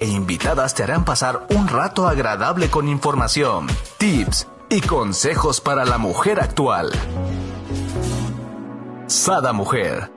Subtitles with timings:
[0.00, 3.66] e invitadas te harán pasar un rato agradable con información,
[3.98, 6.90] tips y consejos para la mujer actual.
[9.06, 10.10] Sada Mujer.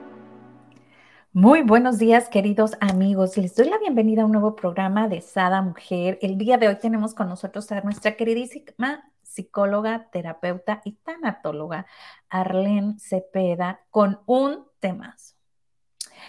[1.32, 3.36] Muy buenos días, queridos amigos.
[3.36, 6.18] Les doy la bienvenida a un nuevo programa de Sada Mujer.
[6.22, 11.86] El día de hoy tenemos con nosotros a nuestra queridísima psicóloga, terapeuta y tanatóloga
[12.30, 15.34] Arlene Cepeda con un temazo.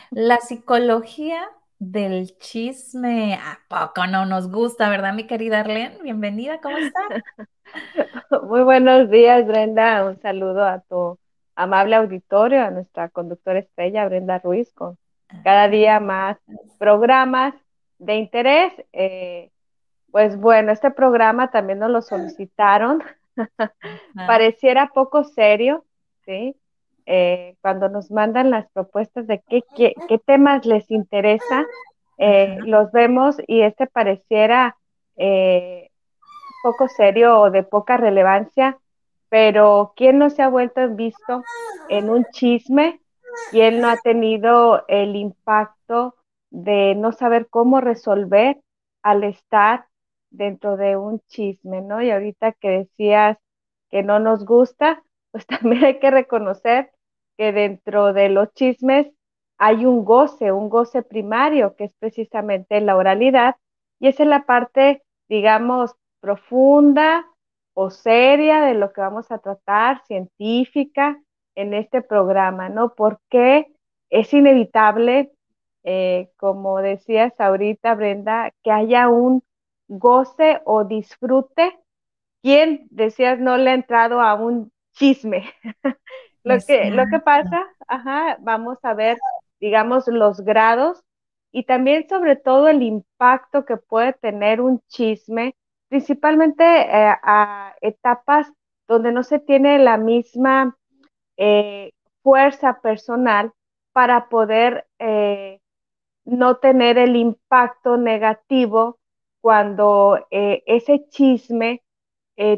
[0.09, 1.47] La psicología
[1.79, 3.35] del chisme.
[3.35, 5.97] ¿A poco no nos gusta, verdad, mi querida Arlene?
[6.01, 7.23] Bienvenida, ¿cómo estás?
[8.47, 10.05] Muy buenos días, Brenda.
[10.05, 11.17] Un saludo a tu
[11.55, 14.97] amable auditorio, a nuestra conductora estrella, Brenda Ruiz, con
[15.43, 16.37] cada día más
[16.77, 17.53] programas
[17.99, 18.73] de interés.
[18.93, 19.51] Eh,
[20.11, 23.03] pues bueno, este programa también nos lo solicitaron.
[24.15, 25.85] Pareciera poco serio,
[26.25, 26.55] ¿sí?
[27.07, 31.65] Eh, cuando nos mandan las propuestas de qué, qué, temas les interesa,
[32.17, 34.75] eh, los vemos y este pareciera
[35.15, 35.91] eh,
[36.63, 38.79] poco serio o de poca relevancia,
[39.29, 41.43] pero ¿quién no se ha vuelto visto
[41.89, 43.01] en un chisme?
[43.51, 46.15] ¿Quién no ha tenido el impacto
[46.49, 48.57] de no saber cómo resolver
[49.03, 49.85] al estar
[50.31, 52.01] dentro de un chisme, ¿no?
[52.01, 53.37] Y ahorita que decías
[53.91, 56.91] que no nos gusta, pues también hay que reconocer
[57.37, 59.07] que dentro de los chismes
[59.57, 63.55] hay un goce, un goce primario, que es precisamente la oralidad,
[63.99, 67.25] y esa es la parte, digamos, profunda
[67.73, 71.21] o seria de lo que vamos a tratar, científica,
[71.55, 72.93] en este programa, ¿no?
[72.95, 73.67] Porque
[74.09, 75.31] es inevitable,
[75.83, 79.43] eh, como decías ahorita, Brenda, que haya un
[79.87, 81.77] goce o disfrute.
[82.41, 85.45] ¿Quién, decías, no le ha entrado a un chisme?
[86.45, 89.17] Lo que, lo que pasa, ajá, vamos a ver,
[89.59, 91.03] digamos, los grados
[91.51, 95.55] y también sobre todo el impacto que puede tener un chisme,
[95.89, 98.51] principalmente eh, a etapas
[98.87, 100.77] donde no se tiene la misma
[101.37, 103.51] eh, fuerza personal
[103.91, 105.61] para poder eh,
[106.25, 108.99] no tener el impacto negativo
[109.41, 111.83] cuando ese chisme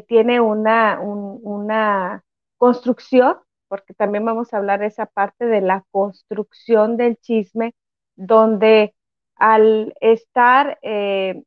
[0.08, 2.24] tiene una, una
[2.56, 3.36] construcción
[3.68, 7.74] porque también vamos a hablar de esa parte de la construcción del chisme,
[8.16, 8.94] donde
[9.36, 11.42] al estar eh,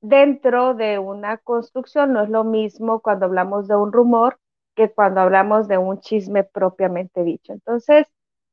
[0.00, 4.38] dentro de una construcción no es lo mismo cuando hablamos de un rumor
[4.74, 7.52] que cuando hablamos de un chisme propiamente dicho.
[7.52, 8.06] Entonces,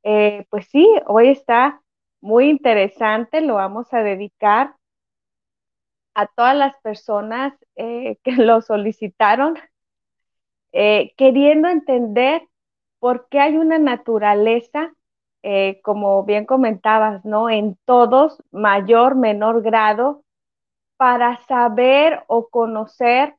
[0.04, 1.82] eh, pues sí, hoy está
[2.22, 4.76] muy interesante, lo vamos a dedicar
[6.16, 9.56] a todas las personas eh, que lo solicitaron
[10.74, 12.44] eh, queriendo entender
[13.00, 14.94] por qué hay una naturaleza,
[15.44, 17.50] eh, como bien comentabas, ¿no?
[17.50, 20.24] En todos, mayor, menor grado,
[20.98, 23.36] para saber o conocer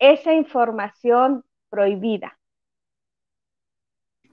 [0.00, 2.38] esa información prohibida.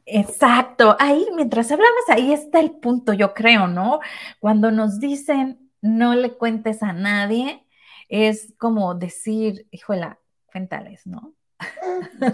[0.07, 3.99] Exacto, ahí mientras hablamos, ahí está el punto, yo creo, ¿no?
[4.39, 7.65] Cuando nos dicen no le cuentes a nadie,
[8.09, 10.19] es como decir, híjola,
[10.51, 11.33] cuéntales, ¿no?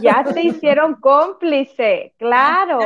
[0.01, 2.79] Ya te hicieron cómplice, claro.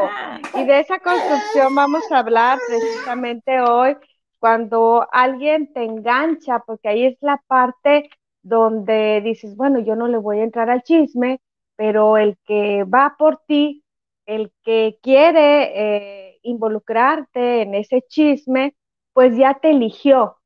[0.54, 3.96] Y de esa construcción vamos a hablar precisamente hoy,
[4.40, 8.10] cuando alguien te engancha, porque ahí es la parte
[8.42, 11.42] donde dices, bueno, yo no le voy a entrar al chisme,
[11.76, 13.84] pero el que va por ti,
[14.26, 18.76] el que quiere eh, involucrarte en ese chisme,
[19.14, 20.38] pues ya te eligió,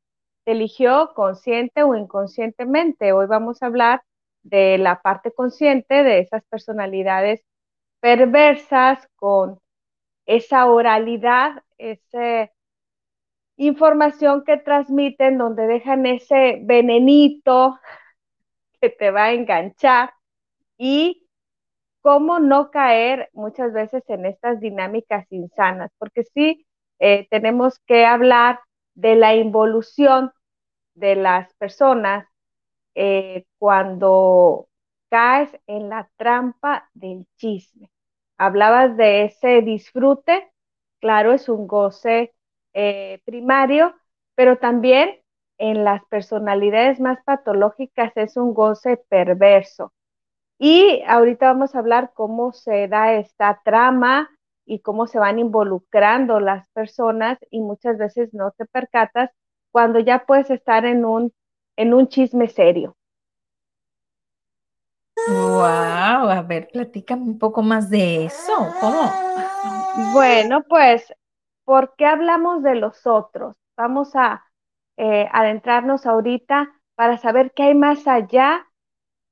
[0.46, 3.12] te eligió consciente o inconscientemente.
[3.14, 4.02] Hoy vamos a hablar
[4.44, 7.44] de la parte consciente de esas personalidades
[8.00, 9.60] perversas con
[10.26, 12.52] esa oralidad, esa
[13.58, 17.80] información que transmiten donde dejan ese venenito
[18.80, 20.14] que te va a enganchar
[20.78, 21.28] y
[22.02, 26.66] cómo no caer muchas veces en estas dinámicas insanas, porque sí
[27.00, 28.62] eh, tenemos que hablar
[28.96, 30.32] de la involución
[30.94, 32.29] de las personas
[32.96, 34.68] eh, cuando
[35.10, 37.90] caes en la trampa del chisme.
[38.38, 40.52] Hablabas de ese disfrute,
[41.00, 42.34] claro, es un goce
[42.74, 43.96] eh, primario,
[44.36, 45.20] pero también
[45.58, 49.94] en las personalidades más patológicas es un goce perverso.
[50.60, 54.30] Y ahorita vamos a hablar cómo se da esta trama
[54.66, 59.32] y cómo se van involucrando las personas y muchas veces no te percatas
[59.72, 61.34] cuando ya puedes estar en un
[61.80, 62.98] en un chisme serio.
[65.30, 68.54] Wow, a ver, platícame un poco más de eso.
[68.82, 69.10] ¿Cómo?
[70.12, 71.14] Bueno, pues,
[71.64, 73.56] ¿por qué hablamos de los otros?
[73.78, 74.44] Vamos a
[74.98, 78.68] eh, adentrarnos ahorita para saber qué hay más allá,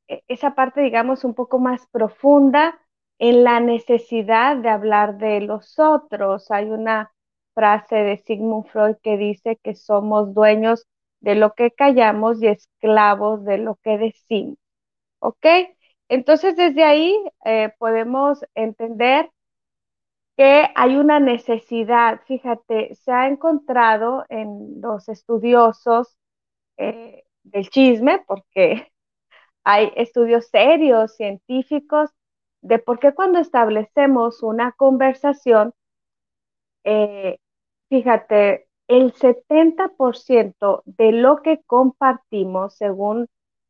[0.07, 2.79] e, esa parte, digamos, un poco más profunda
[3.19, 6.50] en la necesidad de hablar de los otros.
[6.50, 7.11] Hay una
[7.53, 10.88] frase de Sigmund Freud que dice que somos dueños
[11.21, 14.57] de lo que callamos y esclavos de lo que decimos.
[15.19, 15.45] ¿Ok?
[16.09, 17.15] Entonces, desde ahí
[17.45, 19.31] eh, podemos entender
[20.37, 26.15] que hay una necesidad, fíjate, se ha encontrado en los estudiosos
[26.77, 28.91] eh, del chisme, porque
[29.65, 32.11] hay estudios serios, científicos,
[32.61, 35.73] de por qué cuando establecemos una conversación,
[36.83, 37.39] eh,
[37.89, 43.28] fíjate, el 70% de lo que compartimos, según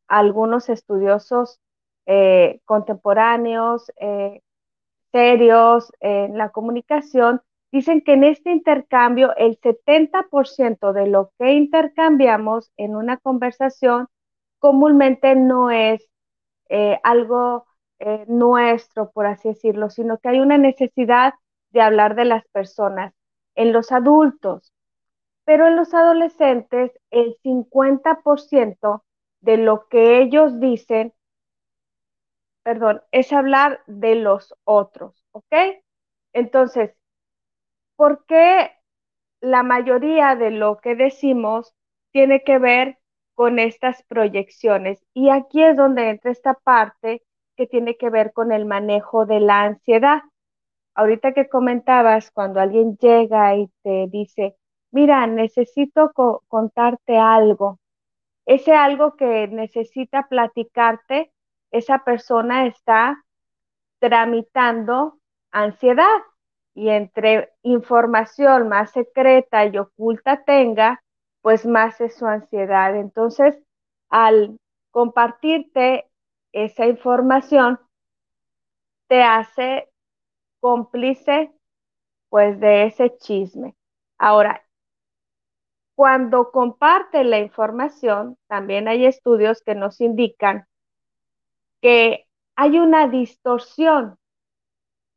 [0.08, 1.60] algunos estudiosos
[2.06, 4.42] eh, contemporáneos, eh,
[5.12, 7.42] serios en la comunicación,
[7.72, 14.08] dicen que en este intercambio el 70% de lo que intercambiamos en una conversación
[14.60, 16.08] comúnmente no es
[16.70, 17.66] eh, algo
[18.28, 21.34] nuestro, por así decirlo, sino que hay una necesidad
[21.72, 23.12] de hablar de las personas.
[23.56, 24.72] En los adultos,
[25.48, 29.04] pero en los adolescentes el 50%
[29.42, 31.16] de lo que ellos dicen,
[32.64, 35.54] perdón, es hablar de los otros, ¿ok?
[36.34, 36.96] Entonces,
[37.96, 38.72] ¿por qué
[39.42, 41.76] la mayoría de lo que decimos
[42.12, 43.00] tiene que ver
[43.36, 45.06] con estas proyecciones?
[45.16, 47.24] Y aquí es donde entra esta parte
[47.58, 50.22] que tiene que ver con el manejo de la ansiedad.
[50.96, 54.57] Ahorita que comentabas, cuando alguien llega y te dice,
[54.92, 56.12] mira, necesito
[56.48, 57.80] contarte algo.
[58.46, 61.32] Ese algo que necesita platicarte,
[61.72, 63.24] esa persona está
[64.00, 65.20] tramitando
[65.52, 66.22] ansiedad
[66.74, 71.04] y entre información más secreta y oculta tenga,
[71.42, 72.96] pues más es su ansiedad.
[72.96, 73.60] Entonces,
[74.10, 74.60] al
[74.92, 76.08] compartirte
[76.54, 77.80] esa información,
[79.08, 79.90] te hace
[80.60, 81.52] cómplice
[82.30, 83.76] pues de ese chisme.
[84.18, 84.64] Ahora,
[85.98, 90.68] cuando comparte la información, también hay estudios que nos indican
[91.82, 94.18] que hay una distorsión.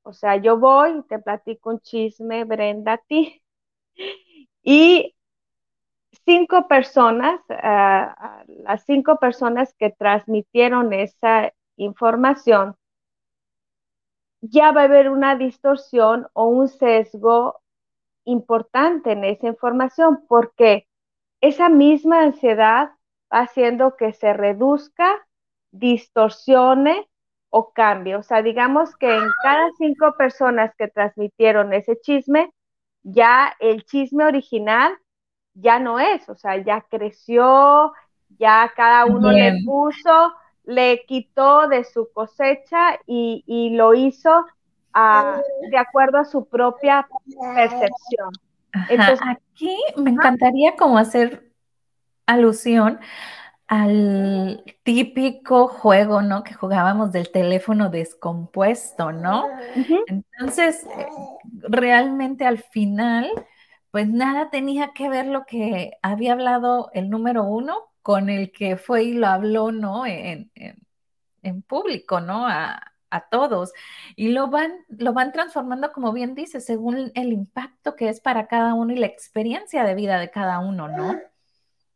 [0.03, 3.43] O sea, yo voy te platico un chisme, Brenda, a ti.
[4.63, 5.15] Y
[6.25, 12.77] cinco personas, ah, las cinco personas que transmitieron esa información,
[14.43, 17.61] ya va a haber una distorsión o un sesgo
[18.25, 20.87] importante en esa información porque
[21.41, 22.91] esa misma ansiedad
[23.33, 25.27] va haciendo que se reduzca,
[25.71, 27.09] distorsione
[27.49, 28.17] o cambie.
[28.17, 32.53] O sea, digamos que en cada cinco personas que transmitieron ese chisme,
[33.03, 34.97] ya el chisme original
[35.55, 37.93] ya no es, o sea, ya creció,
[38.39, 40.33] ya cada uno le puso,
[40.65, 44.47] le quitó de su cosecha y, y lo hizo
[44.95, 47.07] de acuerdo a su propia
[47.55, 48.31] percepción.
[49.29, 51.53] aquí me encantaría como hacer
[52.27, 53.01] alusión
[53.67, 56.43] al típico juego, ¿no?
[56.43, 59.47] Que jugábamos del teléfono descompuesto, ¿no?
[60.07, 61.07] Entonces, eh,
[61.69, 63.31] realmente al final,
[63.93, 68.77] pues nada tenía que ver lo que había hablado el número uno con el que
[68.77, 70.05] fue y lo habló, ¿no?
[70.05, 70.51] En,
[71.43, 72.49] en público, ¿no?
[72.49, 73.73] A, a todos
[74.17, 78.47] y lo van, lo van transformando, como bien dice, según el impacto que es para
[78.47, 81.19] cada uno y la experiencia de vida de cada uno, ¿no?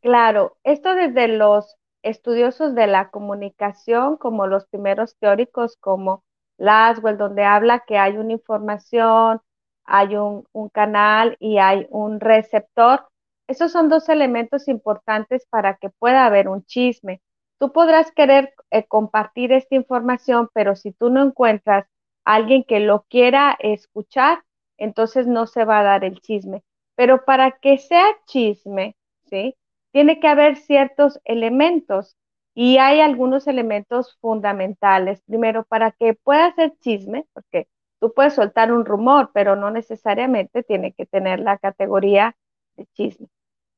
[0.00, 6.22] Claro, esto desde los estudiosos de la comunicación, como los primeros teóricos como
[6.58, 9.40] Laswell, donde habla que hay una información,
[9.84, 13.08] hay un, un canal y hay un receptor.
[13.46, 17.22] Esos son dos elementos importantes para que pueda haber un chisme.
[17.58, 21.86] Tú podrás querer eh, compartir esta información, pero si tú no encuentras
[22.24, 24.44] a alguien que lo quiera escuchar,
[24.76, 26.62] entonces no se va a dar el chisme.
[26.96, 29.56] Pero para que sea chisme, ¿sí?
[29.92, 32.16] Tiene que haber ciertos elementos
[32.54, 35.22] y hay algunos elementos fundamentales.
[35.22, 37.68] Primero, para que pueda ser chisme, porque
[38.00, 42.36] tú puedes soltar un rumor, pero no necesariamente tiene que tener la categoría
[42.76, 43.28] de chisme.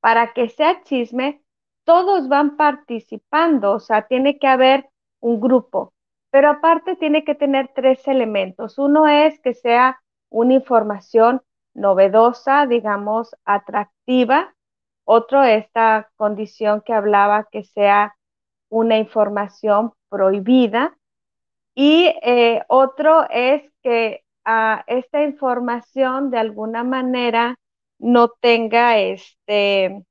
[0.01, 1.43] Para que sea chisme,
[1.87, 4.91] todos van participando, o sea, tiene que haber
[5.21, 5.95] un grupo,
[6.31, 8.77] pero aparte tiene que tener tres elementos.
[8.77, 11.43] Uno es que sea una información
[11.75, 14.53] novedosa, digamos, atractiva.
[15.05, 18.17] Otro, esta condición que hablaba, que sea
[18.69, 20.99] una información prohibida.
[21.77, 27.57] Y eh, otro es que ah, esta información de alguna manera
[27.99, 30.05] no tenga este,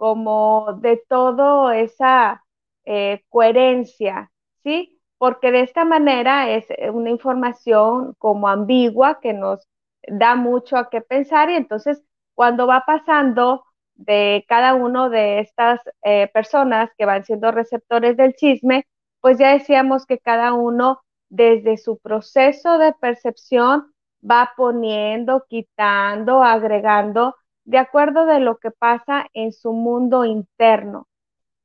[0.00, 2.42] como de todo esa
[2.86, 4.98] eh, coherencia, ¿sí?
[5.18, 9.68] Porque de esta manera es una información como ambigua que nos
[10.08, 12.02] da mucho a qué pensar y entonces
[12.34, 18.34] cuando va pasando de cada uno de estas eh, personas que van siendo receptores del
[18.34, 18.86] chisme,
[19.20, 23.92] pues ya decíamos que cada uno desde su proceso de percepción
[24.28, 27.36] va poniendo, quitando, agregando,
[27.70, 31.06] de acuerdo de lo que pasa en su mundo interno.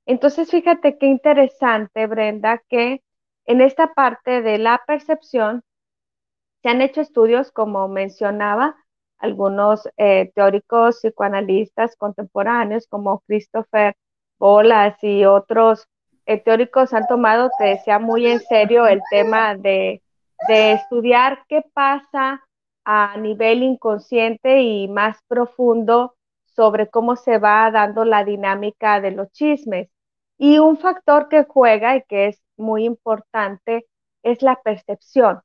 [0.06, 3.02] Entonces, fíjate qué interesante, Brenda, que
[3.46, 5.64] en esta parte de la percepción
[6.62, 8.76] se han hecho estudios, como mencionaba,
[9.18, 13.96] algunos eh, teóricos psicoanalistas contemporáneos como Christopher
[14.38, 15.88] Bolas y otros
[16.28, 20.04] eh, teóricos han tomado, te decía, muy en serio el tema de,
[20.48, 22.45] de estudiar qué pasa
[22.86, 26.16] a nivel inconsciente y más profundo
[26.46, 29.90] sobre cómo se va dando la dinámica de los chismes.
[30.38, 33.88] Y un factor que juega y que es muy importante
[34.24, 35.42] es la percepción.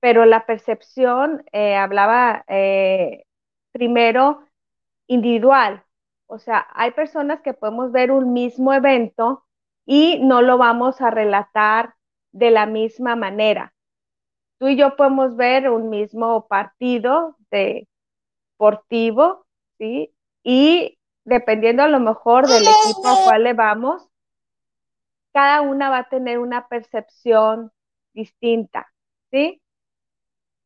[0.00, 3.24] Pero la percepción, eh, hablaba eh,
[3.72, 4.44] primero
[5.08, 5.84] individual.
[6.26, 9.44] O sea, hay personas que podemos ver un mismo evento
[9.86, 11.94] y no lo vamos a relatar
[12.32, 13.73] de la misma manera
[14.58, 17.36] tú y yo podemos ver un mismo partido
[18.58, 19.46] deportivo,
[19.78, 20.14] ¿sí?
[20.42, 24.08] Y dependiendo a lo mejor del equipo al cual le vamos,
[25.32, 27.72] cada una va a tener una percepción
[28.12, 28.86] distinta,
[29.30, 29.60] ¿sí?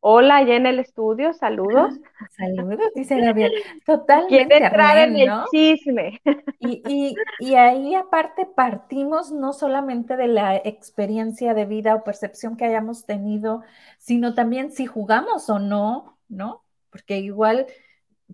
[0.01, 1.93] Hola, allá en el estudio, saludos.
[2.37, 3.53] Saludos, dice Gabriel.
[3.85, 4.47] Totalmente.
[4.47, 6.21] Quiere entrar en el chisme.
[6.61, 12.65] Y, y, ahí aparte partimos no solamente de la experiencia de vida o percepción que
[12.65, 13.63] hayamos tenido,
[13.97, 16.65] sino también si jugamos o no, ¿no?
[16.91, 17.67] Porque igual,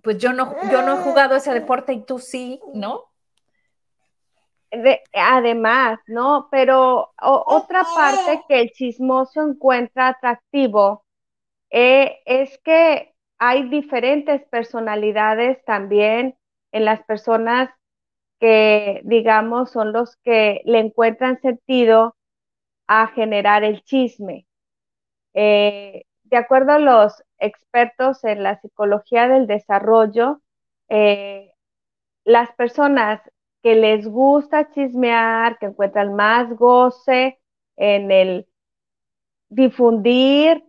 [0.03, 3.05] pues yo no, yo no he jugado ese deporte y tú sí, ¿no?
[5.13, 6.49] además, ¿no?
[6.51, 11.04] Pero otra parte que el chismoso encuentra atractivo
[11.71, 16.37] eh, es que hay diferentes personalidades también
[16.73, 17.71] en las personas
[18.41, 22.17] que, digamos, son los que le encuentran sentido
[22.87, 24.47] a generar el chisme.
[25.35, 30.41] Eh, de acuerdo a los expertos en la psicología del desarrollo,
[30.89, 31.53] eh,
[32.25, 33.21] las personas
[33.63, 37.39] que les gusta chismear, que encuentran más goce
[37.77, 38.47] en el
[39.49, 40.65] difundir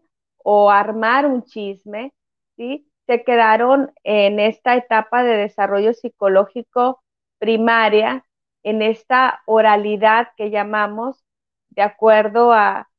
[0.48, 2.14] o armar un chisme,
[2.56, 2.88] ¿sí?
[3.08, 7.02] Se quedaron en esta etapa de desarrollo psicológico
[7.40, 8.25] primaria,
[8.62, 11.25] en esta oralidad que llamamos,
[11.70, 12.90] de acuerdo a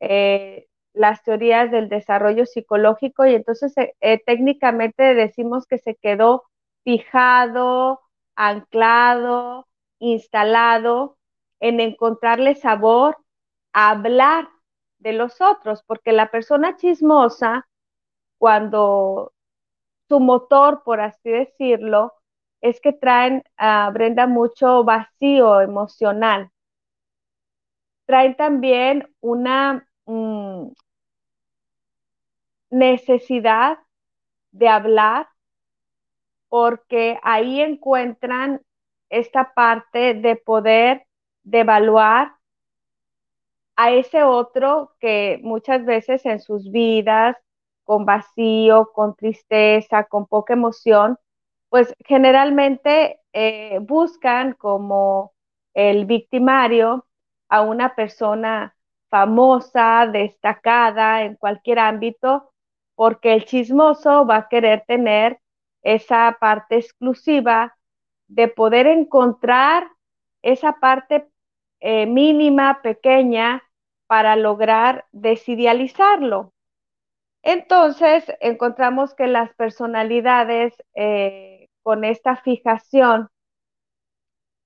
[0.00, 6.44] eh, las teorías del desarrollo psicológico, y entonces eh, eh, técnicamente decimos que se quedó
[6.82, 8.00] fijado,
[8.36, 11.18] anclado, instalado
[11.60, 13.18] en encontrarle sabor
[13.74, 14.48] hablar
[15.12, 17.68] los otros, porque la persona chismosa,
[18.38, 19.32] cuando
[20.08, 22.14] su motor, por así decirlo,
[22.60, 26.50] es que traen a Brenda mucho vacío emocional.
[28.06, 30.68] Traen también una mm,
[32.70, 33.78] necesidad
[34.52, 35.28] de hablar
[36.48, 38.62] porque ahí encuentran
[39.10, 41.06] esta parte de poder,
[41.42, 42.35] de evaluar
[43.76, 47.36] a ese otro que muchas veces en sus vidas,
[47.84, 51.18] con vacío, con tristeza, con poca emoción,
[51.68, 55.32] pues generalmente eh, buscan como
[55.74, 57.06] el victimario
[57.48, 58.74] a una persona
[59.10, 62.50] famosa, destacada en cualquier ámbito,
[62.94, 65.38] porque el chismoso va a querer tener
[65.82, 67.76] esa parte exclusiva
[68.26, 69.88] de poder encontrar
[70.42, 71.28] esa parte
[71.80, 73.62] eh, mínima, pequeña,
[74.06, 76.52] para lograr desidealizarlo.
[77.42, 83.28] Entonces, encontramos que las personalidades eh, con esta fijación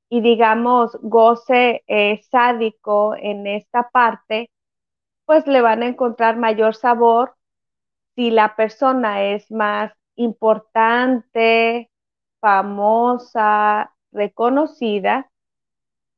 [0.08, 4.50] y digamos goce eh, sádico en esta parte,
[5.26, 7.36] pues le van a encontrar mayor sabor
[8.16, 11.90] si la persona es más importante,
[12.40, 15.29] famosa, reconocida,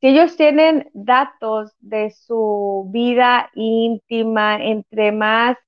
[0.02, 5.59] si ellos tienen datos de su vida íntima, entre más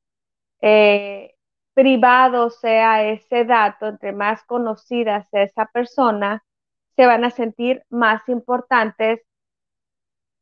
[0.62, 1.34] eh,
[1.74, 6.44] privado sea ese dato, entre más conocida sea esa persona,
[6.96, 9.20] se van a sentir más importantes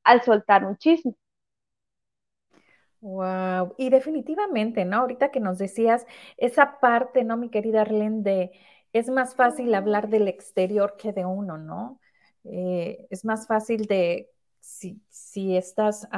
[0.04, 1.14] al soltar un chisme.
[3.02, 4.98] Wow, y definitivamente, ¿no?
[4.98, 6.06] Ahorita que nos decías
[6.38, 8.52] esa parte, ¿no, mi querida Arlene, de
[8.94, 12.00] es más fácil hablar del exterior que de uno, ¿no?
[12.44, 14.30] Eh, es más fácil de,
[14.60, 16.08] si, si estás,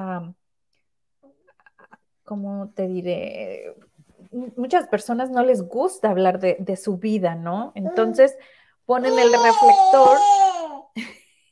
[2.25, 3.75] ¿cómo te diré?
[4.57, 7.73] Muchas personas no les gusta hablar de, de su vida, ¿no?
[7.75, 8.37] Entonces
[8.87, 10.19] ponen el reflector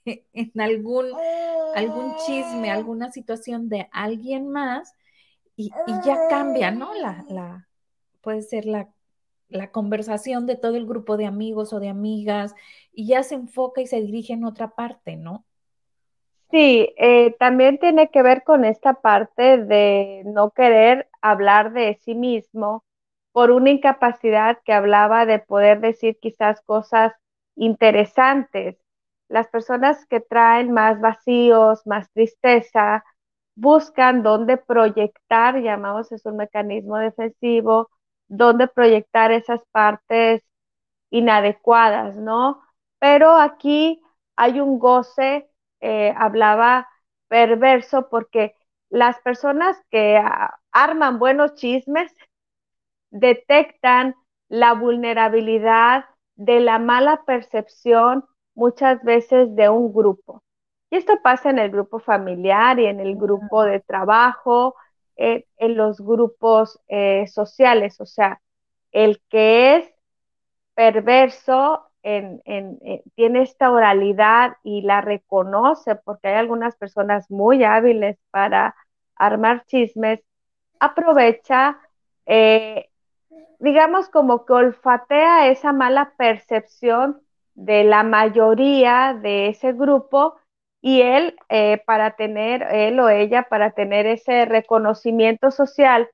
[0.32, 1.06] en algún,
[1.74, 4.94] algún chisme, alguna situación de alguien más
[5.56, 5.70] y,
[6.04, 6.94] ya cambia, ¿no?
[6.94, 7.68] La, la,
[8.20, 8.88] puede ser la,
[9.52, 12.54] la conversación de todo el grupo de amigos o de amigas
[12.92, 15.44] y ya se enfoca y se dirige en otra parte, ¿no?
[16.50, 22.14] Sí, eh, también tiene que ver con esta parte de no querer hablar de sí
[22.14, 22.84] mismo
[23.32, 27.14] por una incapacidad que hablaba de poder decir quizás cosas
[27.56, 28.76] interesantes.
[29.28, 33.02] Las personas que traen más vacíos, más tristeza,
[33.54, 37.90] buscan dónde proyectar, llamamos es un mecanismo defensivo,
[38.32, 40.42] dónde proyectar esas partes
[41.10, 42.62] inadecuadas, ¿no?
[42.98, 44.02] Pero aquí
[44.36, 46.88] hay un goce, eh, hablaba
[47.28, 48.56] perverso, porque
[48.90, 50.22] las personas que
[50.72, 52.12] arman buenos chismes
[53.10, 54.14] detectan
[54.48, 56.04] la vulnerabilidad
[56.36, 58.24] de la mala percepción
[58.54, 60.42] muchas veces de un grupo.
[60.90, 64.74] Y esto pasa en el grupo familiar y en el grupo de trabajo,
[65.16, 68.00] eh, en los grupos eh, sociales.
[68.00, 68.40] O sea,
[68.92, 69.90] el que es
[70.74, 78.74] perverso tiene esta oralidad y la reconoce porque hay algunas personas muy hábiles para
[79.14, 80.20] armar chismes,
[80.80, 81.78] aprovecha
[82.26, 82.88] eh,
[83.58, 87.20] digamos, como que olfatea esa mala percepción
[87.54, 90.36] de la mayoría de ese grupo
[90.82, 96.10] y él, eh, para tener, él o ella, para tener ese reconocimiento social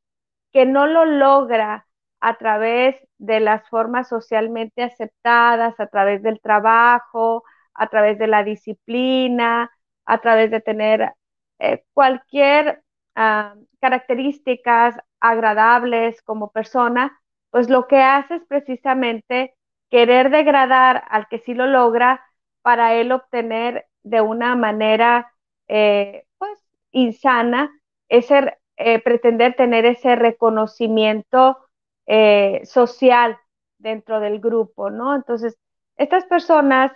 [0.52, 1.86] que no lo logra
[2.20, 7.44] a través de las formas socialmente aceptadas, a través del trabajo,
[7.74, 9.70] a través de la disciplina,
[10.06, 11.12] a través de tener
[11.58, 12.82] eh, cualquier
[13.14, 19.54] ah, características agradables como persona, pues lo que hace es precisamente
[19.90, 22.24] querer degradar al que sí lo logra
[22.62, 25.32] para él obtener de una manera
[25.68, 26.58] eh, pues
[26.92, 27.70] insana
[28.08, 31.58] ese eh, pretender tener ese reconocimiento
[32.06, 33.36] eh, social
[33.78, 35.14] dentro del grupo, ¿no?
[35.16, 35.58] Entonces,
[35.96, 36.92] estas personas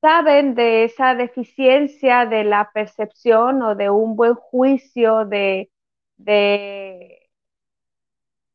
[0.00, 5.70] saben de esa deficiencia de la percepción o de un buen juicio de,
[6.16, 7.30] de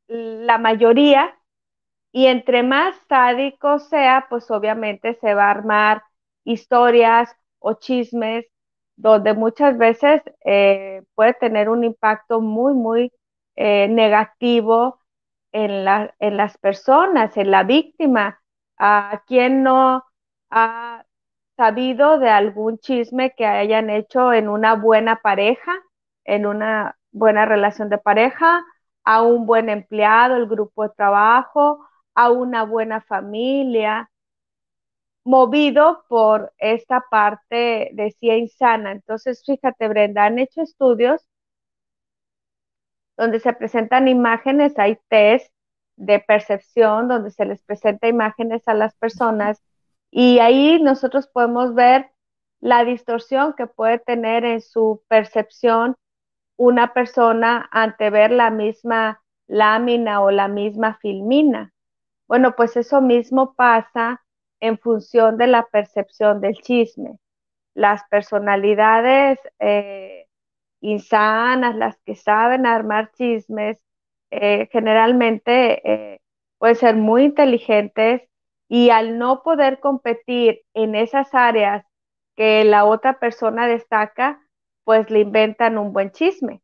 [0.08, 1.36] la mayoría,
[2.12, 6.04] y entre más sádico sea, pues obviamente se va a armar
[6.46, 8.46] historias o chismes
[8.96, 13.12] donde muchas veces eh, puede tener un impacto muy, muy
[13.56, 15.00] eh, negativo
[15.52, 18.40] en, la, en las personas, en la víctima.
[18.78, 20.04] ¿A quien no
[20.50, 21.06] ha
[21.58, 25.72] sabido de algún chisme que hayan hecho en una buena pareja,
[26.26, 28.64] en una buena relación de pareja,
[29.06, 34.10] a un buen empleado, el grupo de trabajo, a una buena familia,
[35.26, 38.92] movido por esta parte, decía, insana.
[38.94, 41.28] Entonces, fíjate, Brenda, han hecho estudios
[43.18, 45.54] donde se presentan imágenes, hay test
[45.98, 49.62] de percepción, donde se les presenta imágenes a las personas
[50.12, 52.12] y ahí nosotros podemos ver
[52.60, 55.96] la distorsión que puede tener en su percepción
[56.58, 61.74] una persona ante ver la misma lámina o la misma filmina.
[62.28, 64.25] Bueno, pues eso mismo pasa
[64.68, 67.20] en función de la percepción del chisme.
[67.76, 70.28] Las personalidades eh,
[70.82, 73.78] insanas, las que saben armar chismes,
[74.32, 76.22] eh, generalmente eh,
[76.58, 78.24] pueden ser muy inteligentes
[78.68, 81.86] y al no poder competir en esas áreas
[82.36, 84.42] que la otra persona destaca,
[84.84, 86.62] pues le inventan un buen chisme.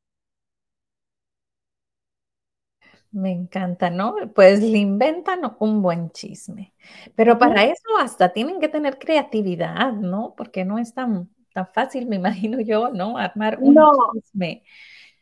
[3.12, 4.16] Me encanta, ¿no?
[4.34, 6.74] Pues le inventan un buen chisme.
[7.16, 10.34] Pero para eso hasta tienen que tener creatividad, ¿no?
[10.38, 13.18] Porque no es tan, tan fácil, me imagino yo, ¿no?
[13.18, 13.76] Armar un
[14.14, 14.64] chisme.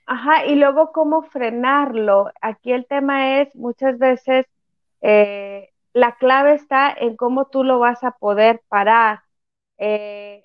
[0.06, 2.32] Ajá, y luego cómo frenarlo.
[2.42, 4.46] Aquí el tema es muchas veces
[5.02, 9.22] eh, la clave está en cómo tú lo vas a poder parar.
[9.78, 10.44] Eh,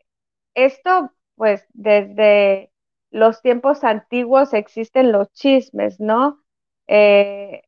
[0.55, 2.71] esto pues desde
[3.11, 6.44] los tiempos antiguos existen los chismes, ¿no?
[6.87, 7.63] Eh,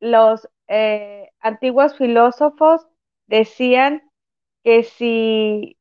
[0.00, 2.86] los eh, antiguos filósofos
[3.26, 4.02] decían
[4.64, 5.78] que si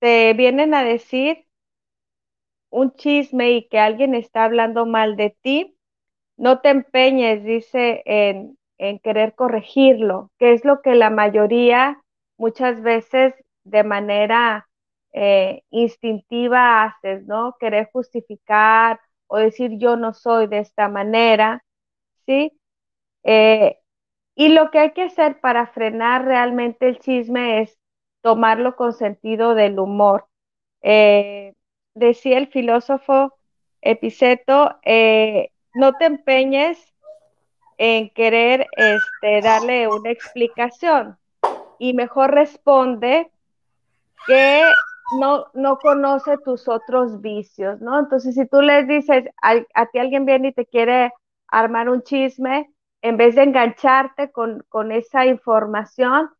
[0.00, 1.46] te vienen a decir
[2.70, 5.76] un chisme y que alguien está hablando mal de ti,
[6.36, 8.58] no te empeñes, dice, en,
[9.04, 12.02] querer corregirlo, que es lo que la mayoría
[12.36, 13.34] muchas veces
[13.64, 14.68] de manera
[15.12, 17.56] eh, instintiva haces, ¿no?
[17.60, 18.98] Querer justificar
[19.32, 21.64] o decir yo no soy de esta manera,
[22.26, 22.52] ¿sí?
[23.24, 23.78] Eh,
[24.34, 27.78] y lo que hay que hacer para frenar realmente el chisme es
[28.20, 30.26] tomarlo con sentido del humor.
[30.82, 31.54] Eh,
[31.94, 33.34] decía el filósofo
[33.80, 34.78] Epiceto,
[35.74, 36.94] no te empeñes
[37.78, 41.16] en querer este, darle una explicación
[41.78, 43.30] y mejor responde
[44.26, 44.62] que
[45.18, 47.98] no, no conoce tus otros vicios, ¿no?
[47.98, 51.12] Entonces, si tú les dices, a, ti alguien viene y te quiere
[51.48, 56.30] armar un chisme, en vez de engancharte con, esa información,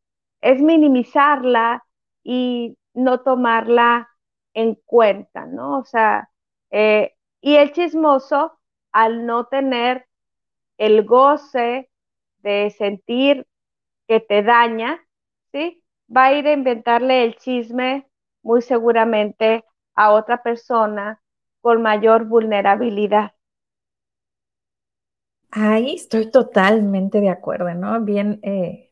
[0.40, 1.84] es minimizarla
[2.22, 4.08] y no tomarla
[4.54, 5.78] en cuenta, ¿no?
[5.78, 6.30] O sea,
[6.70, 8.58] eh, y el chismoso,
[8.92, 10.06] al no tener
[10.78, 11.90] el goce
[12.38, 13.46] de sentir
[14.06, 15.00] que te daña,
[15.52, 15.82] ¿sí?
[16.14, 18.06] Va a ir a inventarle el chisme
[18.42, 21.20] muy seguramente a otra persona
[21.60, 23.32] con mayor vulnerabilidad.
[25.50, 28.00] Ahí estoy totalmente de acuerdo, ¿no?
[28.00, 28.90] Bien, eh,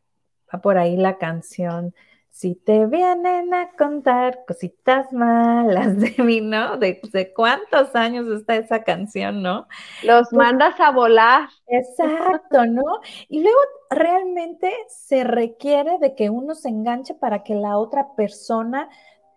[0.53, 1.95] va por ahí la canción.
[2.29, 6.77] Si te vienen a contar cositas malas de mí, ¿no?
[6.77, 9.67] De, de cuántos años está esa canción, ¿no?
[10.03, 11.49] Los pues mandas a volar.
[11.67, 13.01] Exacto, ¿no?
[13.29, 13.59] Y luego
[13.89, 18.89] realmente se requiere de que uno se enganche para que la otra persona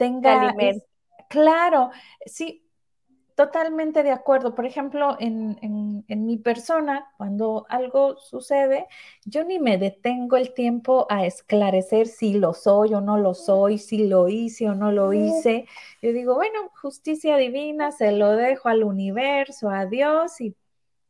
[0.03, 0.53] tenga...
[1.29, 1.91] claro,
[2.25, 2.63] sí,
[3.35, 4.53] Totalmente de acuerdo.
[4.53, 8.87] Por ejemplo, en, mi persona, cuando algo sucede,
[9.25, 13.79] yo ni me detengo el tiempo a esclarecer si lo soy o no lo soy,
[13.79, 15.65] si lo hice o no lo hice.
[16.03, 20.55] Yo digo, bueno, justicia divina, se lo dejo al universo, a Dios y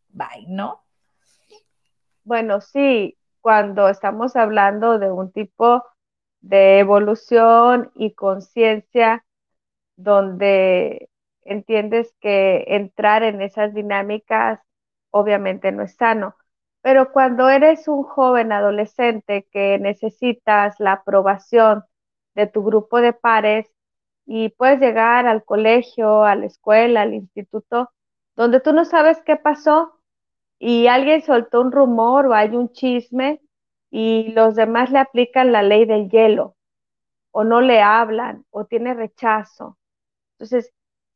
[0.10, 0.82] bye, ¿no?
[2.24, 5.84] Bueno, sí, cuando estamos hablando de un tipo
[6.44, 9.26] de evolución y conciencia
[9.96, 11.10] donde
[11.44, 14.60] entiendes que entrar en esas dinámicas
[15.12, 16.36] obviamente no es sano.
[16.82, 21.84] Pero cuando eres un joven adolescente que necesitas la aprobación
[22.36, 23.72] de tu grupo de pares
[24.26, 27.92] y puedes llegar al colegio, a la escuela, al instituto,
[28.36, 30.00] donde tú no sabes qué pasó
[30.60, 33.42] y alguien soltó un rumor o hay un chisme
[33.96, 36.56] y los demás le aplican la ley del hielo
[37.32, 39.78] o no le hablan o tiene rechazo.
[40.34, 40.74] Entonces,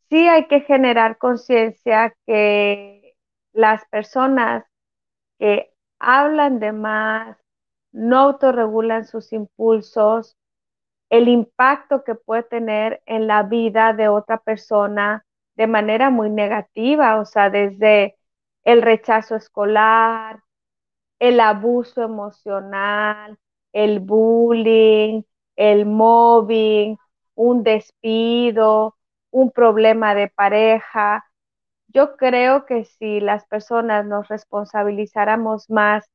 [0.10, 3.16] sí hay que generar conciencia que
[3.54, 4.64] las personas
[5.40, 7.38] que hablan de más,
[7.92, 10.38] no autorregulan sus impulsos,
[11.10, 17.20] el impacto que puede tener en la vida de otra persona de manera muy negativa,
[17.20, 18.18] o sea, desde
[18.64, 20.44] el rechazo escolar,
[21.20, 23.38] el abuso emocional,
[23.74, 25.24] el bullying,
[25.56, 26.98] el mobbing,
[27.36, 28.98] un despido,
[29.32, 31.26] un problema de pareja.
[31.88, 36.10] Yo creo que si las personas nos responsabilizáramos más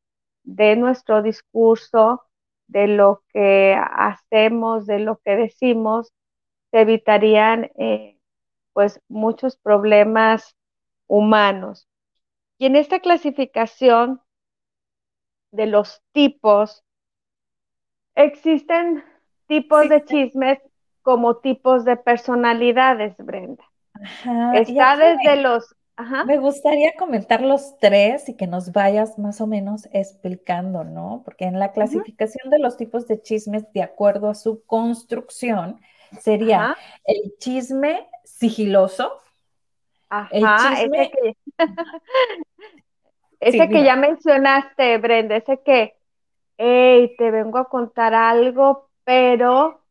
[0.45, 2.23] de nuestro discurso,
[2.69, 6.13] de lo que hacemos, de lo que decimos,
[6.71, 8.19] se evitarían eh,
[8.73, 10.57] pues muchos problemas
[11.07, 11.89] humanos.
[12.59, 14.21] Y en esta clasificación
[15.53, 16.85] de los tipos,
[18.15, 19.05] existen
[19.47, 20.59] tipos de chismes
[21.03, 23.65] como tipos de personalidades, Brenda.
[24.55, 25.75] Está desde los...
[26.27, 31.23] Me gustaría comentar los tres y que nos vayas más o menos explicando, ¿no?
[31.25, 35.81] Porque en la clasificación de los tipos de chismes, de acuerdo a su construcción,
[36.19, 39.21] sería el chisme sigiloso.
[40.31, 41.13] el chisme...
[43.43, 45.97] ese que, ya mencionaste, Brenda, ese que,
[46.59, 49.83] hey, te vengo a contar algo, pero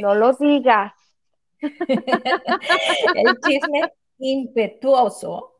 [0.00, 0.92] no lo digas.
[1.60, 5.52] el chisme impetuoso.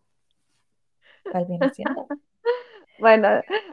[3.00, 3.28] Bueno,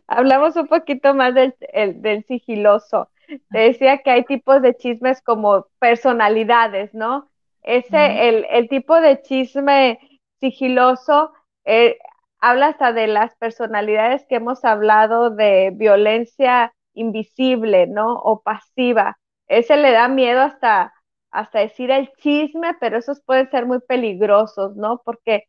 [0.07, 3.11] hablamos un poquito más del, sigiloso.
[3.51, 7.29] Te decía que hay tipos de chismes como personalidades, ¿no?
[7.61, 9.99] Ese, el, tipo de chisme
[10.39, 11.33] sigiloso
[11.65, 11.99] eh,
[12.41, 18.15] habla hasta de las personalidades que hemos hablado de violencia invisible, ¿no?
[18.15, 20.93] O pasiva ese le da miedo hasta,
[21.31, 25.01] hasta decir el chisme, pero esos pueden ser muy peligrosos, ¿no?
[25.03, 25.45] Porque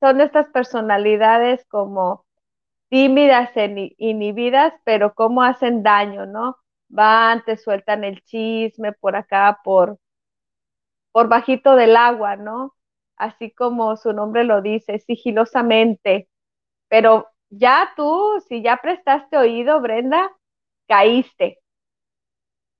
[0.00, 2.26] son estas personalidades como
[2.90, 6.58] tímidas, e inhibidas, pero cómo hacen daño, ¿no?
[6.88, 9.98] Van, te sueltan el chisme por acá, por,
[11.12, 12.75] por bajito del agua, ¿no?
[13.16, 16.28] Así como su nombre lo dice, sigilosamente,
[16.88, 20.30] pero ya tú, si ya prestaste oído, Brenda,
[20.88, 21.58] caíste.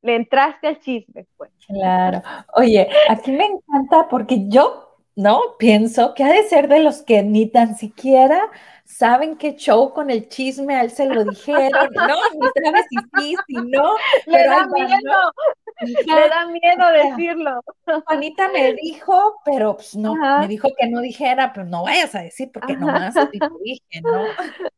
[0.02, 1.50] Le entraste al chisme, pues.
[1.66, 2.22] Claro.
[2.54, 5.40] Oye, aquí me encanta porque yo, ¿no?
[5.58, 8.50] Pienso que ha de ser de los que ni tan siquiera
[8.86, 12.96] saben qué show con el chisme, a él se lo dijeron, no, ni sabes si
[13.18, 13.96] sí, si no.
[14.26, 15.32] Le da miedo,
[16.06, 17.60] le da miedo decirlo.
[18.06, 22.22] Juanita me dijo, pero pues no, me dijo que no dijera, pero no vayas a
[22.22, 22.80] decir porque Ajá.
[22.80, 24.24] nomás te dije, ¿no?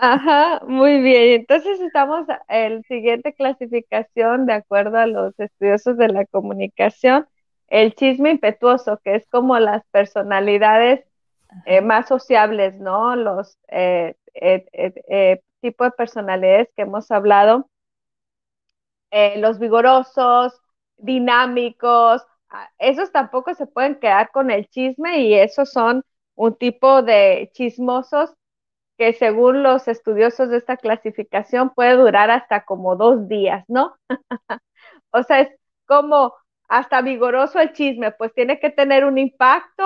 [0.00, 1.40] Ajá, muy bien.
[1.40, 7.26] Entonces estamos en siguiente clasificación de acuerdo a los estudiosos de la comunicación,
[7.68, 11.04] el chisme impetuoso, que es como las personalidades
[11.66, 13.16] eh, más sociables, ¿no?
[13.16, 17.68] Los eh, eh, tipos de personalidades que hemos hablado,
[19.36, 20.58] los vigorosos,
[20.96, 26.02] dinámicos, ah, esos tampoco se pueden quedar con el chisme y esos son
[26.34, 28.32] un tipo de chismosos
[28.98, 33.94] que según los estudiosos de esta clasificación puede durar hasta como dos días, ¿no?
[35.10, 35.50] o sea, es
[35.86, 36.34] como
[36.68, 39.84] hasta vigoroso el chisme, pues tiene que tener un impacto,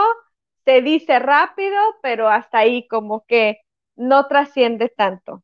[0.66, 3.60] se dice rápido, pero hasta ahí como que
[3.94, 5.42] no trasciende tanto.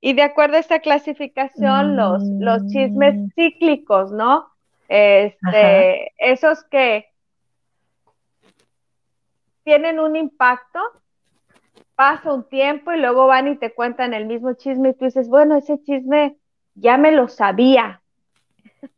[0.00, 3.28] Y de acuerdo a esta clasificación, los, los chismes mm.
[3.34, 4.46] cíclicos, ¿no?
[4.88, 7.06] Este, esos que
[9.64, 10.80] tienen un impacto,
[11.96, 15.28] pasa un tiempo y luego van y te cuentan el mismo chisme y tú dices,
[15.28, 16.38] bueno, ese chisme
[16.74, 18.00] ya me lo sabía.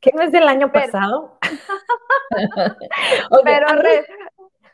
[0.01, 1.39] ¿Qué no es del año pasado?
[3.45, 3.67] pero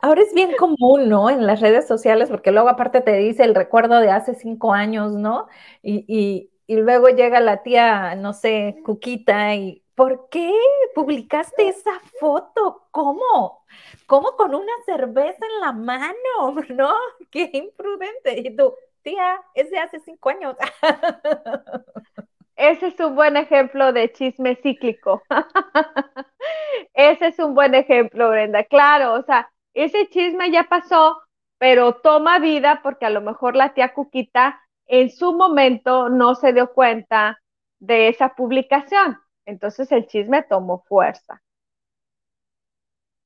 [0.00, 1.28] Ahora es bien común, ¿no?
[1.30, 5.12] En las redes sociales, porque luego aparte te dice el recuerdo de hace cinco años,
[5.12, 5.48] ¿no?
[5.82, 10.52] Y, luego llega la tía, no sé, Cuquita, y ¿por qué
[10.94, 12.86] publicaste esa foto?
[12.90, 13.64] ¿Cómo?
[14.06, 16.14] ¿Cómo con una cerveza en la mano?
[16.70, 16.92] ¿No?
[17.30, 18.38] Qué imprudente.
[18.38, 20.56] Y tú, tía, es de hace cinco años.
[22.56, 25.22] Ese es un buen ejemplo de chisme cíclico.
[26.94, 28.64] Ese es un buen ejemplo, Brenda.
[28.64, 29.48] Claro, o sea,
[29.82, 31.20] ese chisme ya pasó,
[31.58, 36.52] pero toma vida porque a lo mejor la tía Cuquita en su momento no se
[36.52, 37.40] dio cuenta
[37.78, 39.18] de esa publicación.
[39.44, 41.42] Entonces el chisme tomó fuerza.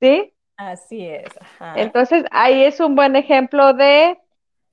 [0.01, 0.35] ¿Sí?
[0.57, 1.29] Así es.
[1.77, 4.21] Entonces ahí es un buen ejemplo de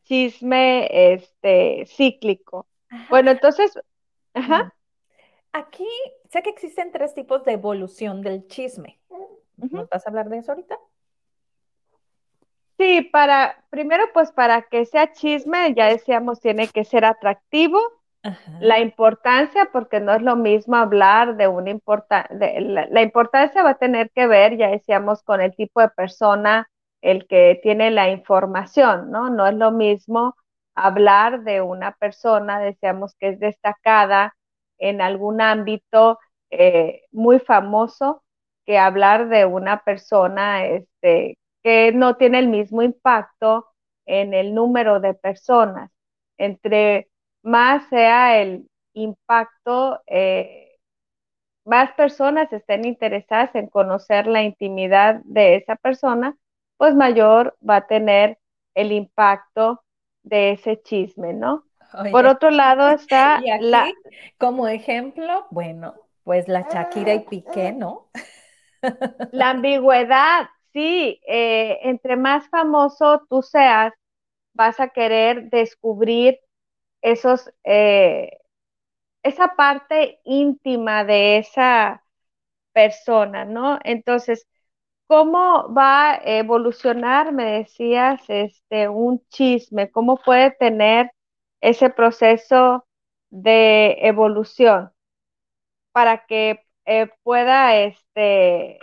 [0.04, 2.68] chisme este, cíclico.
[3.10, 3.80] Bueno, entonces,
[4.34, 4.74] ajá.
[5.52, 5.88] Aquí
[6.30, 9.00] sé que existen tres tipos de evolución del chisme.
[9.58, 10.78] ¿Nos vas a hablar de eso ahorita?
[12.80, 17.78] Sí, para, primero pues para que sea chisme, ya decíamos, tiene que ser atractivo,
[18.62, 22.30] la importancia, porque no es lo mismo hablar de una importancia,
[22.90, 26.70] la, importancia va a tener que ver, ya decíamos, con el tipo de persona,
[27.02, 29.30] el que tiene la información, ¿no?
[29.30, 30.36] No es lo mismo
[30.76, 34.36] hablar de una persona, decíamos que es destacada
[34.78, 38.24] en algún ámbito eh, muy famoso,
[38.66, 43.68] que hablar de una persona este, que no tiene el mismo impacto
[44.06, 45.92] en el número de personas.
[46.38, 47.10] Entre
[47.44, 50.78] más sea el impacto, eh,
[51.66, 56.36] más personas estén interesadas en conocer la intimidad de esa persona,
[56.78, 58.40] pues mayor va a tener
[58.74, 59.84] el impacto
[60.24, 61.66] de ese chisme, ¿no?
[62.12, 63.92] Por otro lado está la...
[64.38, 68.10] Como ejemplo, bueno, pues la Shakira y Piqué, ¿no?
[69.32, 73.94] La ambigüedad, sí, eh, entre más famoso tú seas,
[74.54, 76.40] vas a querer descubrir
[77.02, 78.32] esos, eh,
[79.24, 82.04] esa parte íntima de esa
[82.74, 83.80] persona, ¿no?
[83.84, 84.48] Entonces,
[85.08, 89.92] ¿cómo va a evolucionar, me decías, este, un chisme?
[89.92, 91.12] ¿Cómo puede tener
[91.62, 92.88] ese proceso
[93.32, 94.92] de evolución
[95.92, 98.80] para que eh, pueda este,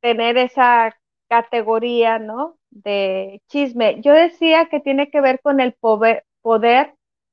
[0.00, 0.96] tener esa
[1.30, 2.58] categoría, ¿no?
[2.70, 4.00] De chisme.
[4.02, 6.24] Yo decía que tiene que ver con el poder,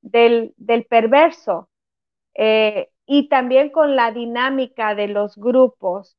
[0.00, 0.54] del,
[0.88, 1.68] perverso
[2.34, 6.16] eh, y también con la dinámica de los grupos,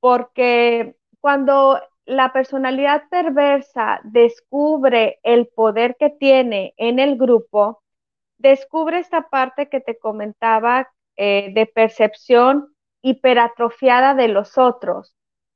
[0.00, 7.82] porque cuando la personalidad perversa descubre el poder que tiene en el grupo,
[8.36, 15.14] descubre esta parte que te comentaba eh, de percepción hiperatrofiada de los otros.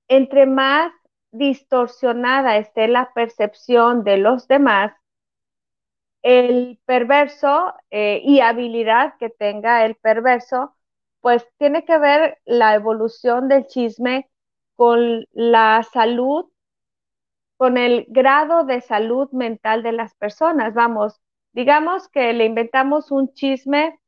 [0.08, 0.92] Entre más
[1.32, 4.92] distorsionada esté la percepción de los demás,
[6.22, 10.76] el perverso eh, y habilidad que tenga el perverso,
[11.20, 14.28] pues tiene que ver la evolución del chisme
[14.76, 16.46] con la salud,
[17.56, 20.74] con el grado de salud mental de las personas.
[20.74, 21.20] Vamos,
[21.52, 23.98] digamos que le inventamos un chisme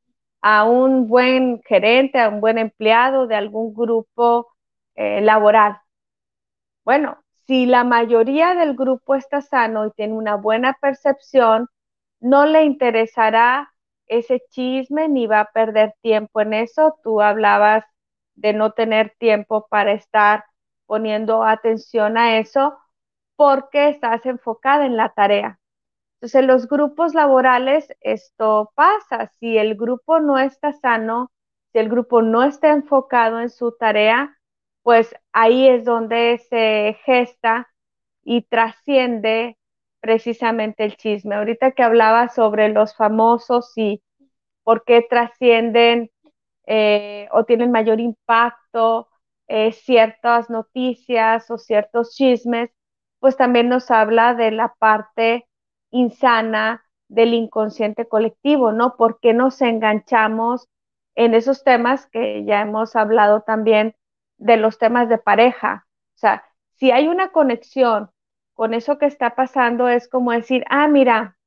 [0.41, 4.53] a un buen gerente, a un buen empleado de algún grupo
[4.95, 5.79] eh, laboral.
[6.85, 7.17] Bueno,
[7.47, 11.67] si la mayoría del grupo está sano y tiene una buena percepción,
[12.19, 13.73] no le interesará
[14.07, 16.97] ese chisme ni va a perder tiempo en eso.
[17.03, 17.83] Tú hablabas
[18.35, 20.45] de no tener tiempo para estar
[20.85, 22.77] poniendo atención a eso
[23.35, 25.59] porque estás enfocada en la tarea.
[26.15, 29.27] Entonces, en los grupos laborales esto pasa.
[29.39, 31.31] Si el grupo no está sano,
[31.73, 34.37] si el grupo no está enfocado en su tarea,
[34.85, 37.67] pues ahí es donde se gesta
[38.23, 39.57] y trasciende
[39.99, 41.33] precisamente el chisme.
[41.33, 44.03] Ahorita que hablaba sobre los famosos y
[44.63, 46.11] por qué trascienden
[46.67, 49.09] eh, o tienen mayor impacto
[49.47, 52.69] eh, ciertas noticias o ciertos chismes,
[53.19, 55.47] pues también nos habla de la parte
[55.89, 58.97] insana del inconsciente colectivo, ¿no?
[58.97, 60.67] ¿Por qué nos enganchamos
[61.15, 63.95] en esos temas que ya hemos hablado también
[64.37, 65.87] de los temas de pareja?
[66.15, 66.43] O sea,
[66.75, 68.09] si hay una conexión
[68.53, 71.37] con eso que está pasando, es como decir, ah, mira,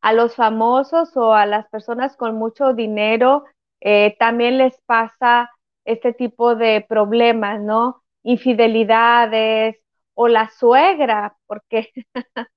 [0.00, 3.44] a los famosos o a las personas con mucho dinero
[3.80, 5.50] eh, también les pasa
[5.84, 8.02] este tipo de problemas, ¿no?
[8.22, 9.76] Infidelidades
[10.14, 11.90] o la suegra, porque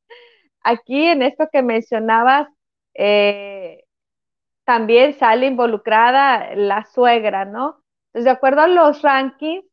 [0.61, 2.49] aquí en esto que mencionabas,
[2.93, 3.83] eh,
[4.65, 7.81] también sale involucrada la suegra, ¿no?
[8.17, 9.63] Entonces, de acuerdo a los rankings,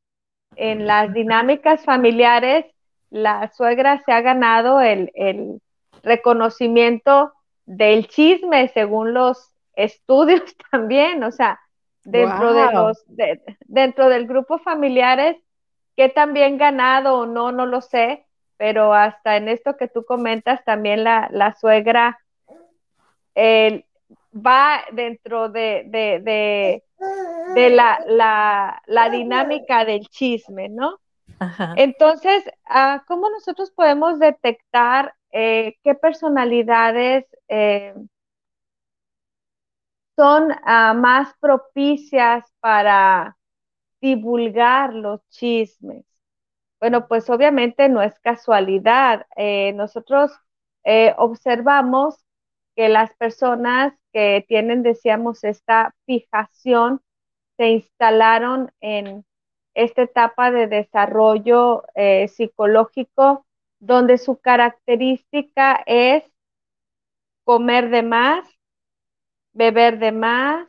[0.56, 2.66] en las dinámicas familiares,
[3.08, 5.10] la suegra se ha ganado el,
[6.02, 7.32] reconocimiento
[7.64, 11.58] del chisme según los estudios también, o sea,
[12.02, 13.02] dentro de los,
[13.60, 15.38] dentro del grupo familiares,
[15.96, 18.26] que también ganado o no, no lo sé,
[18.58, 22.20] pero hasta en esto que tú comentas, también la, suegra
[24.34, 30.98] va dentro de, de, la, la, dinámica del chisme, ¿no?
[31.76, 37.94] Entonces, ah, ¿cómo nosotros podemos detectar eh, qué personalidades eh,
[40.16, 43.36] son ah, más propicias para
[44.00, 46.04] divulgar los chismes?
[46.80, 49.26] Bueno, pues obviamente no es casualidad.
[49.36, 50.32] Eh, nosotros
[51.16, 52.26] observamos
[52.76, 57.02] que las personas que tienen, decíamos, esta fijación,
[57.58, 59.26] se instalaron en
[59.74, 63.46] esta etapa de desarrollo eh, psicológico,
[63.80, 66.24] donde su característica es
[67.44, 68.46] comer de más,
[69.54, 70.68] beber de más,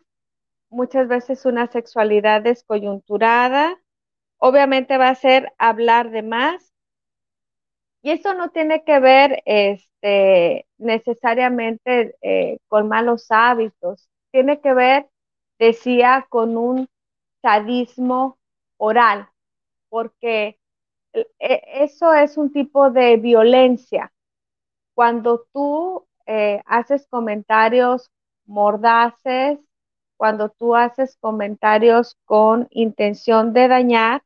[0.69, 3.81] muchas veces una sexualidad descoyunturada,
[4.38, 6.73] obviamente va a ser hablar de más.
[8.01, 15.07] Y eso no tiene que ver este, necesariamente eh, con malos hábitos, tiene que ver,
[15.59, 16.88] decía, con un
[17.41, 18.38] sadismo
[18.77, 19.29] oral,
[19.89, 20.59] porque
[21.13, 24.11] e, eso es un tipo de violencia.
[24.95, 28.11] Cuando tú eh, haces comentarios
[28.45, 29.59] mordaces,
[30.17, 34.23] cuando tú haces comentarios con intención de dañar,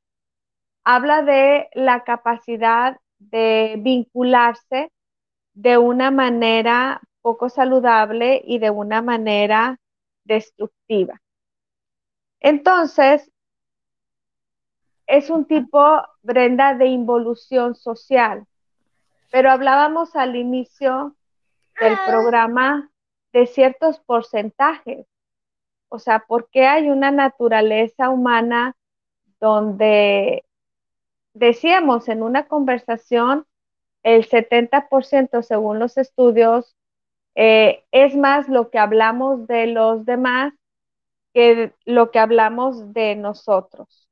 [0.83, 4.91] habla de la capacidad de vincularse
[5.61, 9.77] de una manera poco saludable y de una manera
[10.23, 11.21] destructiva.
[12.39, 13.29] Entonces,
[15.05, 18.45] es un tipo, Brenda, de involución social.
[19.31, 21.17] Pero hablábamos al inicio
[21.81, 22.89] del programa
[23.33, 25.07] de ciertos porcentajes.
[25.89, 28.77] O sea, ¿por qué hay una naturaleza humana
[29.41, 30.45] donde
[31.33, 33.45] decíamos en una conversación,
[34.03, 36.75] el 70% según los estudios
[37.35, 40.53] eh, es más lo que hablamos de los demás
[41.33, 44.09] que lo que hablamos de nosotros.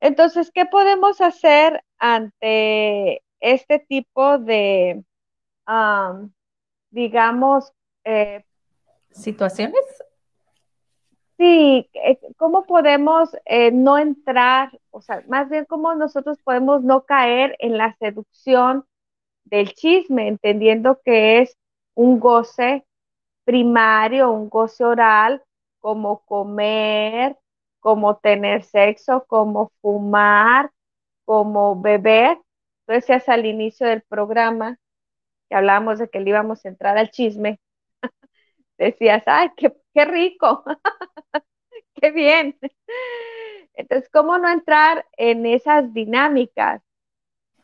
[0.00, 5.02] Entonces, ¿qué podemos hacer ante este tipo de,
[6.90, 7.72] digamos,
[8.04, 8.44] eh,
[9.10, 9.80] situaciones?
[11.38, 17.04] Sí, eh, ¿cómo podemos eh, no entrar, o sea, más bien cómo nosotros podemos no
[17.04, 18.84] caer en la seducción
[19.44, 21.56] del chisme, entendiendo que es
[21.94, 22.86] un goce
[23.44, 25.42] primario, un goce oral,
[25.80, 27.36] como comer,
[27.80, 30.72] como tener sexo, como fumar,
[31.26, 32.38] como beber.
[32.86, 32.94] Tú
[33.28, 34.78] al inicio del programa
[35.50, 37.60] que hablábamos de que le íbamos a entrar al chisme,
[38.78, 40.64] decías, ay, qué, qué rico,
[42.00, 42.58] qué bien.
[43.74, 46.82] Entonces, ¿cómo no entrar en esas dinámicas?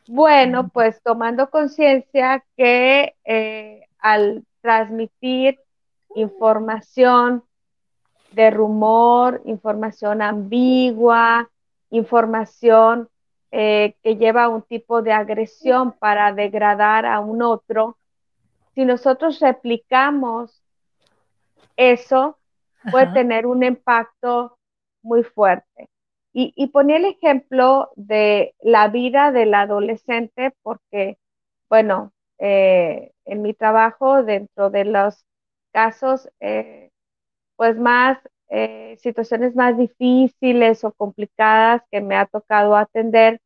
[0.07, 5.59] Bueno, pues tomando conciencia que eh, al transmitir
[6.15, 7.43] información
[8.31, 11.49] de rumor, información ambigua,
[11.89, 13.09] información
[13.51, 17.97] eh, que lleva a un tipo de agresión para degradar a un otro,
[18.73, 20.61] si nosotros replicamos
[21.77, 22.37] eso,
[22.91, 24.57] puede tener un impacto
[25.01, 25.89] muy fuerte.
[26.37, 31.17] Y, ponía el ejemplo de la vida del adolescente porque,
[31.69, 35.25] bueno, eh, en mi trabajo, dentro de los
[35.71, 36.91] casos, eh,
[37.55, 38.19] pues más,
[38.49, 43.39] eh, situaciones más difíciles o complicadas que me ha tocado atender,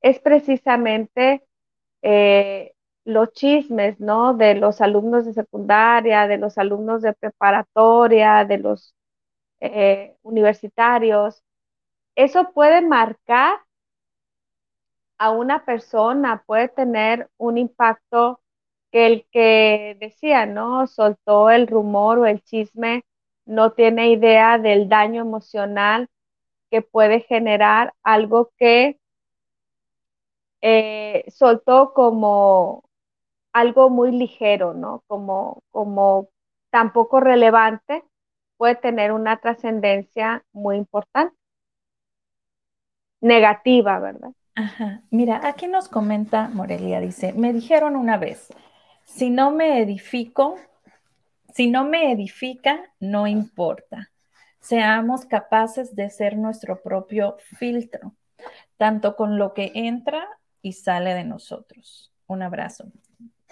[0.00, 1.42] es precisamente
[3.06, 4.34] los chismes, ¿no?
[4.34, 8.94] De los alumnos de secundaria, de los alumnos de preparatoria, de los
[10.22, 11.42] universitarios.
[12.16, 13.58] Eso puede marcar
[15.18, 18.40] a una persona, puede tener un impacto
[18.92, 20.86] que el que decía, ¿no?
[20.86, 23.04] Soltó el rumor o el chisme,
[23.46, 26.08] no tiene idea del daño emocional
[26.70, 28.98] que puede generar algo que
[30.62, 32.85] eh, soltó como
[33.56, 35.02] algo muy ligero, ¿no?
[35.06, 36.28] Como, como
[36.70, 38.04] tan poco relevante,
[38.58, 41.34] puede tener una trascendencia muy importante,
[43.22, 44.32] negativa, ¿verdad?
[44.54, 45.00] Ajá.
[45.10, 48.48] Mira, aquí nos comenta Morelia, dice, me dijeron una vez,
[49.06, 50.56] si no me edifico,
[51.54, 54.10] si no me edifica, no importa.
[54.60, 58.12] Seamos capaces de ser nuestro propio filtro,
[58.76, 60.28] tanto con lo que entra
[60.60, 62.12] y sale de nosotros.
[62.26, 62.92] Un abrazo.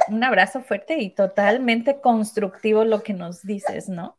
[0.08, 4.16] Un abrazo fuerte y totalmente constructivo lo que nos dices, ¿no?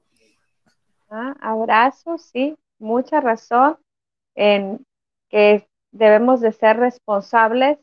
[1.10, 3.78] Ah, abrazo, sí, mucha razón
[4.36, 4.86] en
[5.30, 7.78] que debemos de ser responsables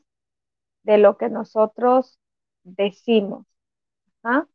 [0.82, 2.18] de lo que nosotros
[2.64, 3.46] decimos.
[4.22, 4.46] ¿ah?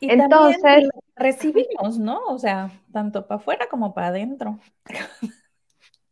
[0.00, 2.24] Y Entonces, recibimos, ¿no?
[2.26, 4.58] O sea, tanto para afuera como para adentro.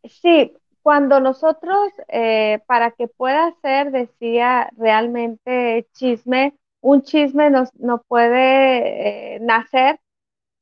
[0.03, 0.53] Sí,
[0.87, 9.39] cuando nosotros, eh, para que pueda ser, decía realmente chisme, un chisme no, puede eh,
[9.41, 9.99] nacer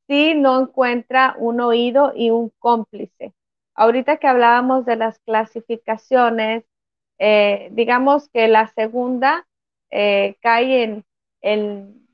[0.08, 3.34] si no encuentra un oído y un cómplice.
[3.76, 6.64] Ahorita que hablábamos de las clasificaciones,
[7.20, 9.46] eh, digamos que la segunda
[9.90, 11.04] cae en,
[11.40, 12.08] en,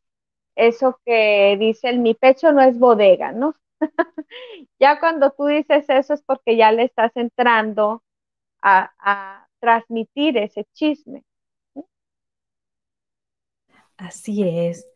[0.54, 3.54] eso que dice mi pecho no es bodega, ¿no?
[4.78, 8.02] Ya cuando tú dices eso es porque ya le estás entrando
[8.62, 11.24] a, a transmitir ese chisme.
[14.02, 14.88] Así es.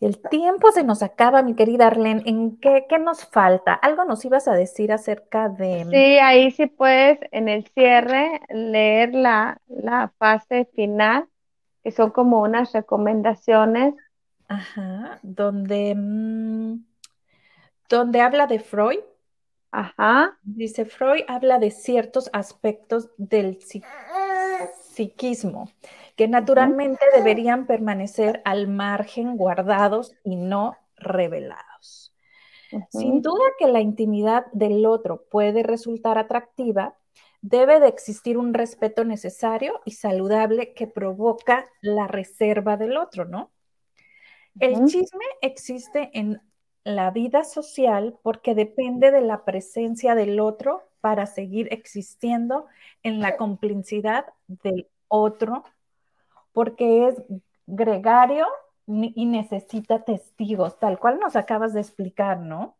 [0.00, 2.22] El tiempo se nos acaba, mi querida Arlene.
[2.26, 3.72] ¿En qué, nos falta?
[3.72, 5.86] ¿Algo nos ibas a decir acerca de...?
[5.90, 9.60] Sí, ahí sí puedes en el cierre leer la,
[10.18, 11.26] fase final,
[11.82, 13.94] que son como unas recomendaciones.
[14.48, 16.84] Ajá, donde, mm,
[17.90, 19.00] donde habla de Freud.
[19.70, 20.38] Ajá.
[20.42, 23.58] Dice, Freud habla de ciertos aspectos del
[24.92, 25.70] psiquismo
[26.16, 32.14] que naturalmente deberían permanecer al margen, guardados y no revelados.
[32.90, 36.96] Sin duda que la intimidad del otro puede resultar atractiva,
[37.40, 43.50] debe de existir un respeto necesario y saludable que provoca la reserva del otro, ¿no?
[44.60, 46.40] El chisme existe en
[46.96, 52.66] la vida social porque depende de la presencia del otro para seguir existiendo
[53.02, 55.64] en la complicidad del otro
[56.52, 57.22] porque es
[57.66, 58.46] gregario
[58.86, 62.76] y necesita testigos, tal cual nos acabas de explicar, ¿no?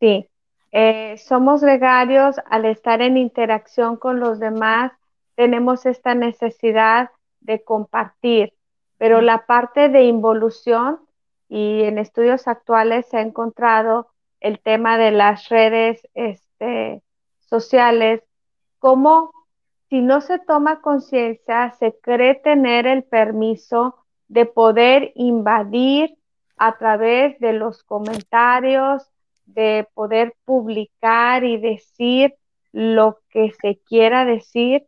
[0.00, 0.28] Sí,
[0.72, 4.92] eh, somos gregarios al estar en interacción con los demás,
[5.36, 7.10] tenemos esta necesidad
[7.40, 8.54] de compartir,
[8.98, 11.00] pero la parte de involución
[11.50, 17.02] y en estudios actuales se ha encontrado el tema de las redes este,
[17.40, 18.22] sociales,
[18.78, 19.32] como
[19.88, 23.96] si no se toma conciencia, se cree tener el permiso
[24.28, 26.16] de poder invadir
[26.56, 29.10] a través de los comentarios,
[29.44, 32.36] de poder publicar y decir
[32.70, 34.86] lo que se quiera decir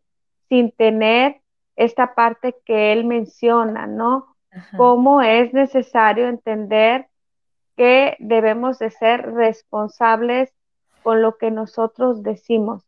[0.48, 1.40] sin tener
[1.74, 4.31] esta parte que él menciona, ¿no?
[4.76, 7.08] Cómo es necesario entender
[7.76, 10.52] que debemos de ser responsables
[11.02, 12.84] con lo que nosotros decimos.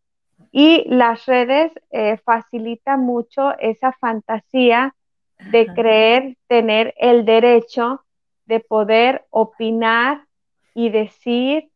[0.53, 4.95] Y las redes eh, facilitan mucho esa fantasía
[5.39, 8.05] de creer tener el derecho
[8.47, 10.27] de poder opinar
[10.75, 11.71] y decir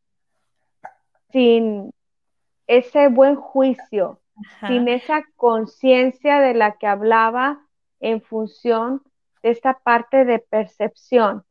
[1.30, 1.92] sin
[2.66, 4.20] ese buen juicio,
[4.66, 7.60] sin esa conciencia de la que hablaba
[8.00, 9.02] en función
[9.42, 11.44] esta parte de percepción.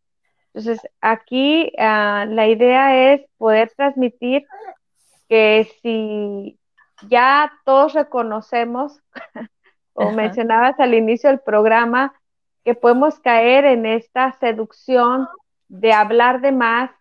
[0.53, 4.45] Entonces, aquí ah, la idea es poder transmitir
[5.29, 6.57] que si
[7.07, 8.99] ya todos reconocemos,
[9.93, 12.13] como mencionabas al inicio del programa,
[12.63, 15.27] que podemos caer en esta seducción
[15.67, 16.91] de hablar de más,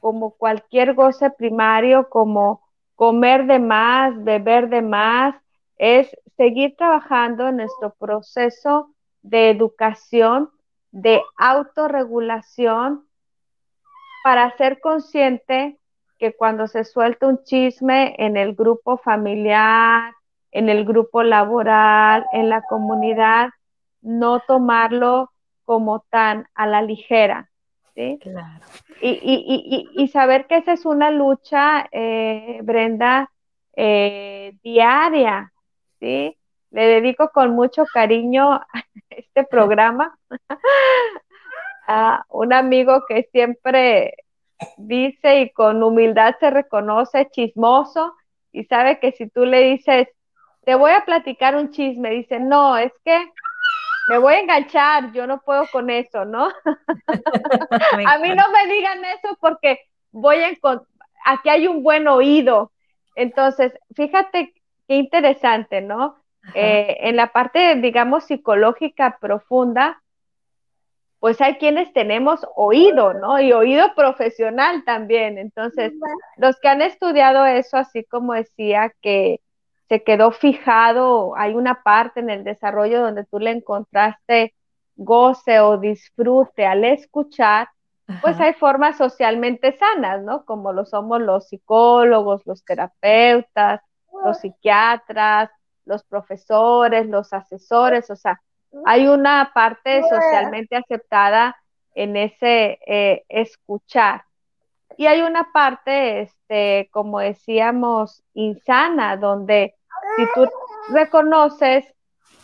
[0.00, 2.62] como cualquier goce primario, como
[2.96, 5.34] comer de más, beber de más,
[5.78, 10.50] es seguir trabajando en nuestro proceso de educación,
[10.90, 13.06] de autorregulación,
[14.22, 15.78] para ser consciente
[16.18, 20.12] que cuando se suelta un chisme en el grupo familiar,
[20.50, 23.50] en el grupo laboral, en la comunidad,
[24.02, 25.30] no tomarlo
[25.64, 27.50] como tan a la ligera.
[27.94, 28.18] ¿sí?
[28.20, 28.64] Claro.
[29.00, 33.30] Y, saber que esa es una lucha, eh, Brenda,
[33.74, 35.52] eh, diaria,
[36.00, 36.36] ¿sí?
[36.70, 38.60] Le dedico con mucho cariño
[39.10, 40.16] este programa
[41.86, 44.14] a un amigo que siempre
[44.76, 48.14] dice y con humildad se reconoce chismoso
[48.52, 50.08] y sabe que si tú le dices,
[50.64, 53.18] te voy a platicar un chisme, dice, no, es que
[54.08, 56.48] me voy a enganchar, yo no puedo con eso, ¿no?
[58.06, 60.50] a mí no me digan eso porque voy a
[61.24, 62.72] aquí hay un buen oído.
[63.14, 64.52] Entonces, fíjate
[64.88, 66.16] qué interesante, ¿no?
[66.54, 70.02] Eh, en la parte, digamos, psicológica profunda,
[71.20, 73.40] pues hay quienes tenemos oído, ¿no?
[73.40, 75.36] Y oído profesional también.
[75.36, 75.92] Entonces,
[76.38, 79.40] los que han estudiado eso, así como decía que
[79.88, 84.54] se quedó fijado, hay una parte en el desarrollo donde tú le encontraste
[84.96, 87.68] goce o disfrute al escuchar,
[88.20, 90.44] pues hay formas socialmente sanas, ¿no?
[90.44, 93.80] Como lo somos los psicólogos, los terapeutas,
[94.24, 95.50] los psiquiatras,
[95.90, 98.40] los profesores, los asesores, o sea,
[98.86, 101.56] hay una parte socialmente aceptada
[101.94, 104.22] en ese eh, escuchar.
[104.96, 109.74] Y hay una parte, este, como decíamos, insana, donde
[110.16, 110.48] si tú
[110.90, 111.84] reconoces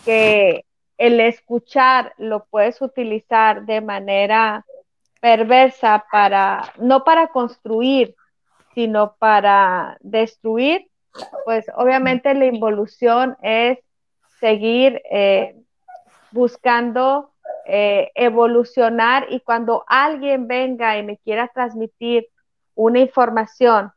[0.04, 0.64] que
[0.98, 4.64] el escuchar lo puedes utilizar de manera
[5.20, 8.16] perversa para, no para construir,
[8.74, 10.88] sino para destruir,
[11.44, 13.78] pues obviamente la involución es
[14.40, 15.56] seguir eh,
[16.30, 17.32] buscando
[17.66, 22.28] eh, evolucionar y cuando alguien venga y me quiera transmitir
[22.74, 23.92] una información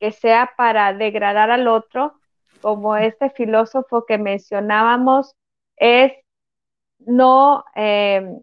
[0.00, 2.18] que sea para degradar al otro,
[2.60, 5.36] como este filósofo que mencionábamos,
[5.76, 6.12] es
[6.98, 8.40] no eh,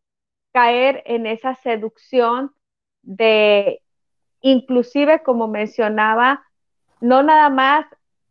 [0.53, 2.53] caer en esa seducción
[3.01, 3.81] de,
[4.41, 6.43] inclusive como mencionaba,
[7.01, 7.85] no nada más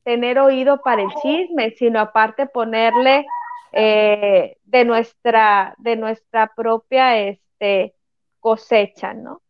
[0.08, 3.26] tener oído para el chisme, sino aparte ponerle
[3.72, 7.94] eh, de, nuestra, de nuestra propia este,
[8.40, 9.42] cosecha, ¿no?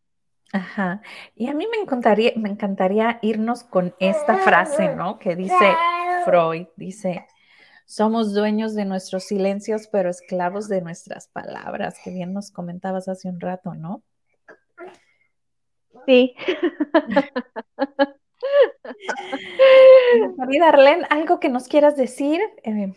[0.51, 1.01] Ajá.
[1.33, 5.17] Y a mí me encantaría, me encantaría irnos con esta frase, ¿no?
[5.17, 5.73] Que dice
[6.25, 7.25] Freud, dice,
[7.85, 13.29] somos dueños de nuestros silencios, pero esclavos de nuestras palabras, que bien nos comentabas hace
[13.29, 14.03] un rato, ¿no?
[16.05, 16.35] Sí.
[20.39, 20.71] Querida
[21.09, 22.39] ¿algo que nos quieras decir?
[22.63, 22.93] Eh,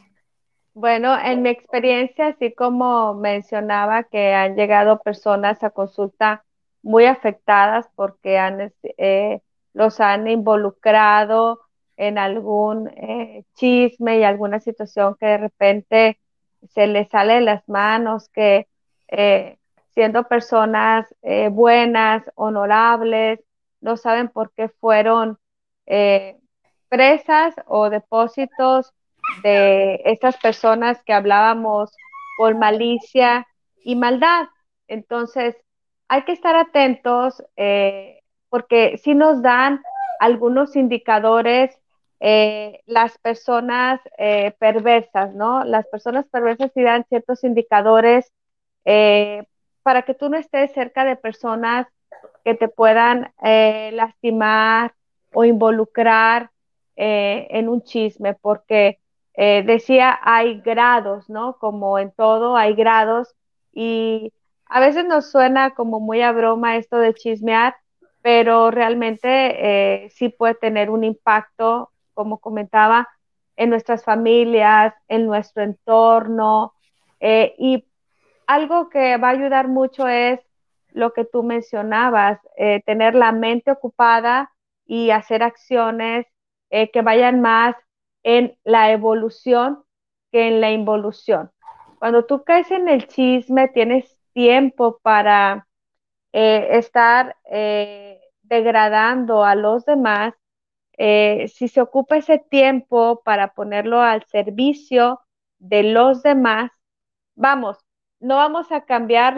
[0.74, 6.44] bueno, en mi experiencia, así como mencionaba que han llegado personas a consulta
[6.82, 9.40] muy afectadas porque han, eh,
[9.74, 11.60] los han involucrado
[11.96, 16.20] en algún eh, chisme y alguna situación que de repente
[16.68, 18.68] se les sale de las manos, que
[19.90, 21.06] siendo personas
[21.50, 23.40] buenas, honorables,
[23.80, 25.38] no saben por qué fueron
[26.92, 28.92] eh, presas o depósitos
[29.42, 31.90] de estas personas que hablábamos
[32.36, 33.46] por malicia
[33.84, 34.46] y maldad.
[34.88, 35.56] Entonces,
[36.08, 39.82] hay que estar atentos eh, porque si nos dan
[40.20, 41.78] algunos indicadores
[42.20, 44.00] eh, las personas
[44.60, 45.64] perversas, ¿no?
[45.64, 48.30] Las personas perversas sí dan ciertos indicadores
[49.82, 51.88] para que tú no estés cerca de personas
[52.44, 54.94] que te puedan lastimar,
[55.32, 56.50] o involucrar
[57.04, 59.00] eh, en un chisme, porque
[59.34, 61.56] eh, decía hay grados, ¿no?
[61.58, 63.34] Como en todo hay grados
[63.72, 64.32] y
[64.66, 67.74] a veces nos suena como muy a broma esto de chismear,
[68.22, 69.26] pero realmente
[70.04, 73.08] eh, sí puede tener un impacto, como comentaba,
[73.56, 76.74] en nuestras familias, en nuestro entorno.
[77.20, 77.84] y
[78.46, 80.38] algo que va a ayudar mucho es
[80.92, 82.38] lo que tú mencionabas,
[82.86, 84.52] tener la mente ocupada
[84.86, 86.26] y hacer acciones
[86.72, 87.76] eh, que vayan más
[88.22, 89.84] en la evolución
[90.32, 91.52] que en la involución.
[91.98, 95.68] Cuando tú caes en el chisme, tienes tiempo para
[96.32, 100.32] eh, estar eh, degradando a los demás.
[100.96, 105.20] Si se ocupa ese tiempo para ponerlo al servicio
[105.58, 106.70] de los demás,
[107.34, 107.76] vamos,
[108.18, 109.36] no vamos a cambiar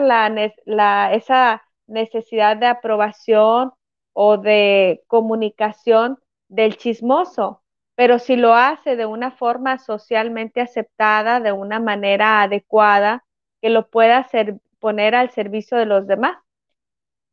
[1.13, 3.73] esa necesidad de aprobación
[4.13, 6.19] o de comunicación
[6.55, 7.63] del chismoso,
[7.97, 13.25] pero si lo hace de una forma socialmente aceptada, de una manera adecuada,
[13.61, 16.39] que lo pueda hacer, poner al servicio de los demás.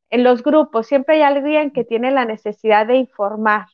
[0.10, 3.68] En los grupos siempre hay alguien que tiene la necesidad de informar.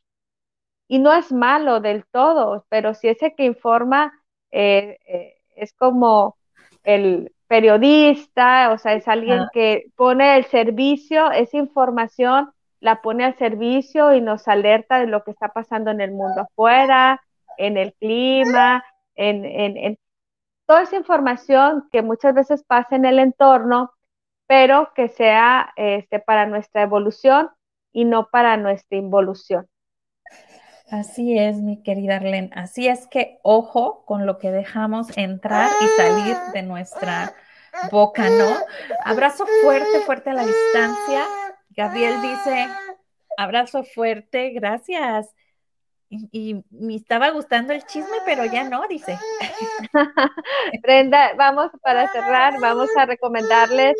[0.86, 4.12] Y no es malo del todo, pero si ese que informa
[4.50, 6.36] eh, eh, es como
[6.84, 13.36] el periodista, o sea, es alguien que pone el servicio, esa información la pone al
[13.36, 17.20] servicio y nos alerta de lo que está pasando en el mundo afuera,
[17.56, 19.98] en el clima, en, en,
[20.66, 23.92] toda esa información que muchas veces pasa en el entorno,
[24.46, 27.50] pero que sea este, para nuestra evolución
[27.92, 29.66] y no para nuestra involución.
[30.90, 32.50] Así es, mi querida Arlene.
[32.54, 37.34] Así es que ojo con lo que dejamos entrar y salir de nuestra
[37.90, 38.56] boca, ¿no?
[39.04, 41.24] Abrazo fuerte, fuerte a la distancia.
[41.78, 42.66] Gabriel dice,
[43.36, 45.32] abrazo fuerte, gracias.
[46.10, 49.16] Y, me estaba gustando el chisme, pero ya no, dice.
[50.82, 53.94] Brenda, vamos para cerrar, vamos a recomendarles,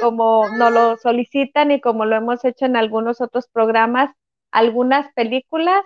[0.00, 4.14] como nos lo solicitan y como lo hemos hecho en algunos otros programas,
[4.52, 5.82] algunas películas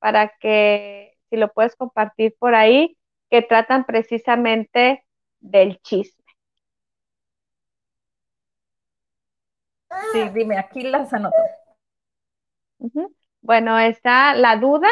[0.00, 2.96] para que, si lo puedes compartir por ahí,
[3.30, 5.04] que tratan precisamente
[5.38, 6.24] del chisme.
[10.12, 11.36] Sí, dime, aquí las anoto.
[13.42, 14.88] Bueno, está La Duda.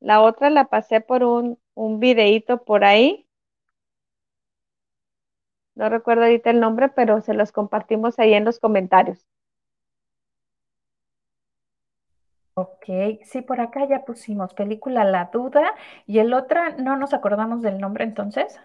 [0.00, 3.28] La otra la pasé por un, un videíto por ahí.
[5.76, 9.24] No recuerdo ahorita el nombre, pero se los compartimos ahí en los comentarios.
[12.54, 12.84] Ok,
[13.24, 15.74] sí, por acá ya pusimos película La Duda
[16.06, 18.60] y el otro no nos acordamos del nombre entonces.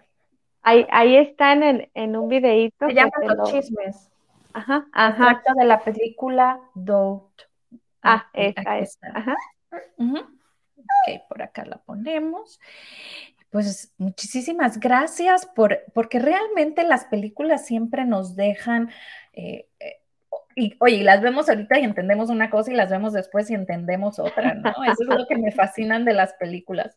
[0.64, 2.86] Ahí, ahí están en, en un videíto.
[2.86, 4.10] Se llaman Los Chismes.
[4.54, 5.42] Ajá, ajá.
[5.56, 7.42] de la película Doubt.
[8.02, 8.98] Ah, esta es.
[9.02, 9.36] Ajá.
[9.98, 12.60] Ok, por acá la ponemos.
[13.50, 18.90] Pues muchísimas gracias por, porque realmente las películas siempre nos dejan
[19.32, 20.00] eh, eh,
[20.56, 24.18] y oye, las vemos ahorita y entendemos una cosa y las vemos después y entendemos
[24.18, 24.70] otra, ¿no?
[24.84, 26.96] Eso es lo que me fascinan de las películas.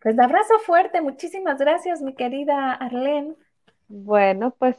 [0.00, 3.36] Pues abrazo fuerte, muchísimas gracias, mi querida Arlene.
[3.88, 4.76] Bueno, pues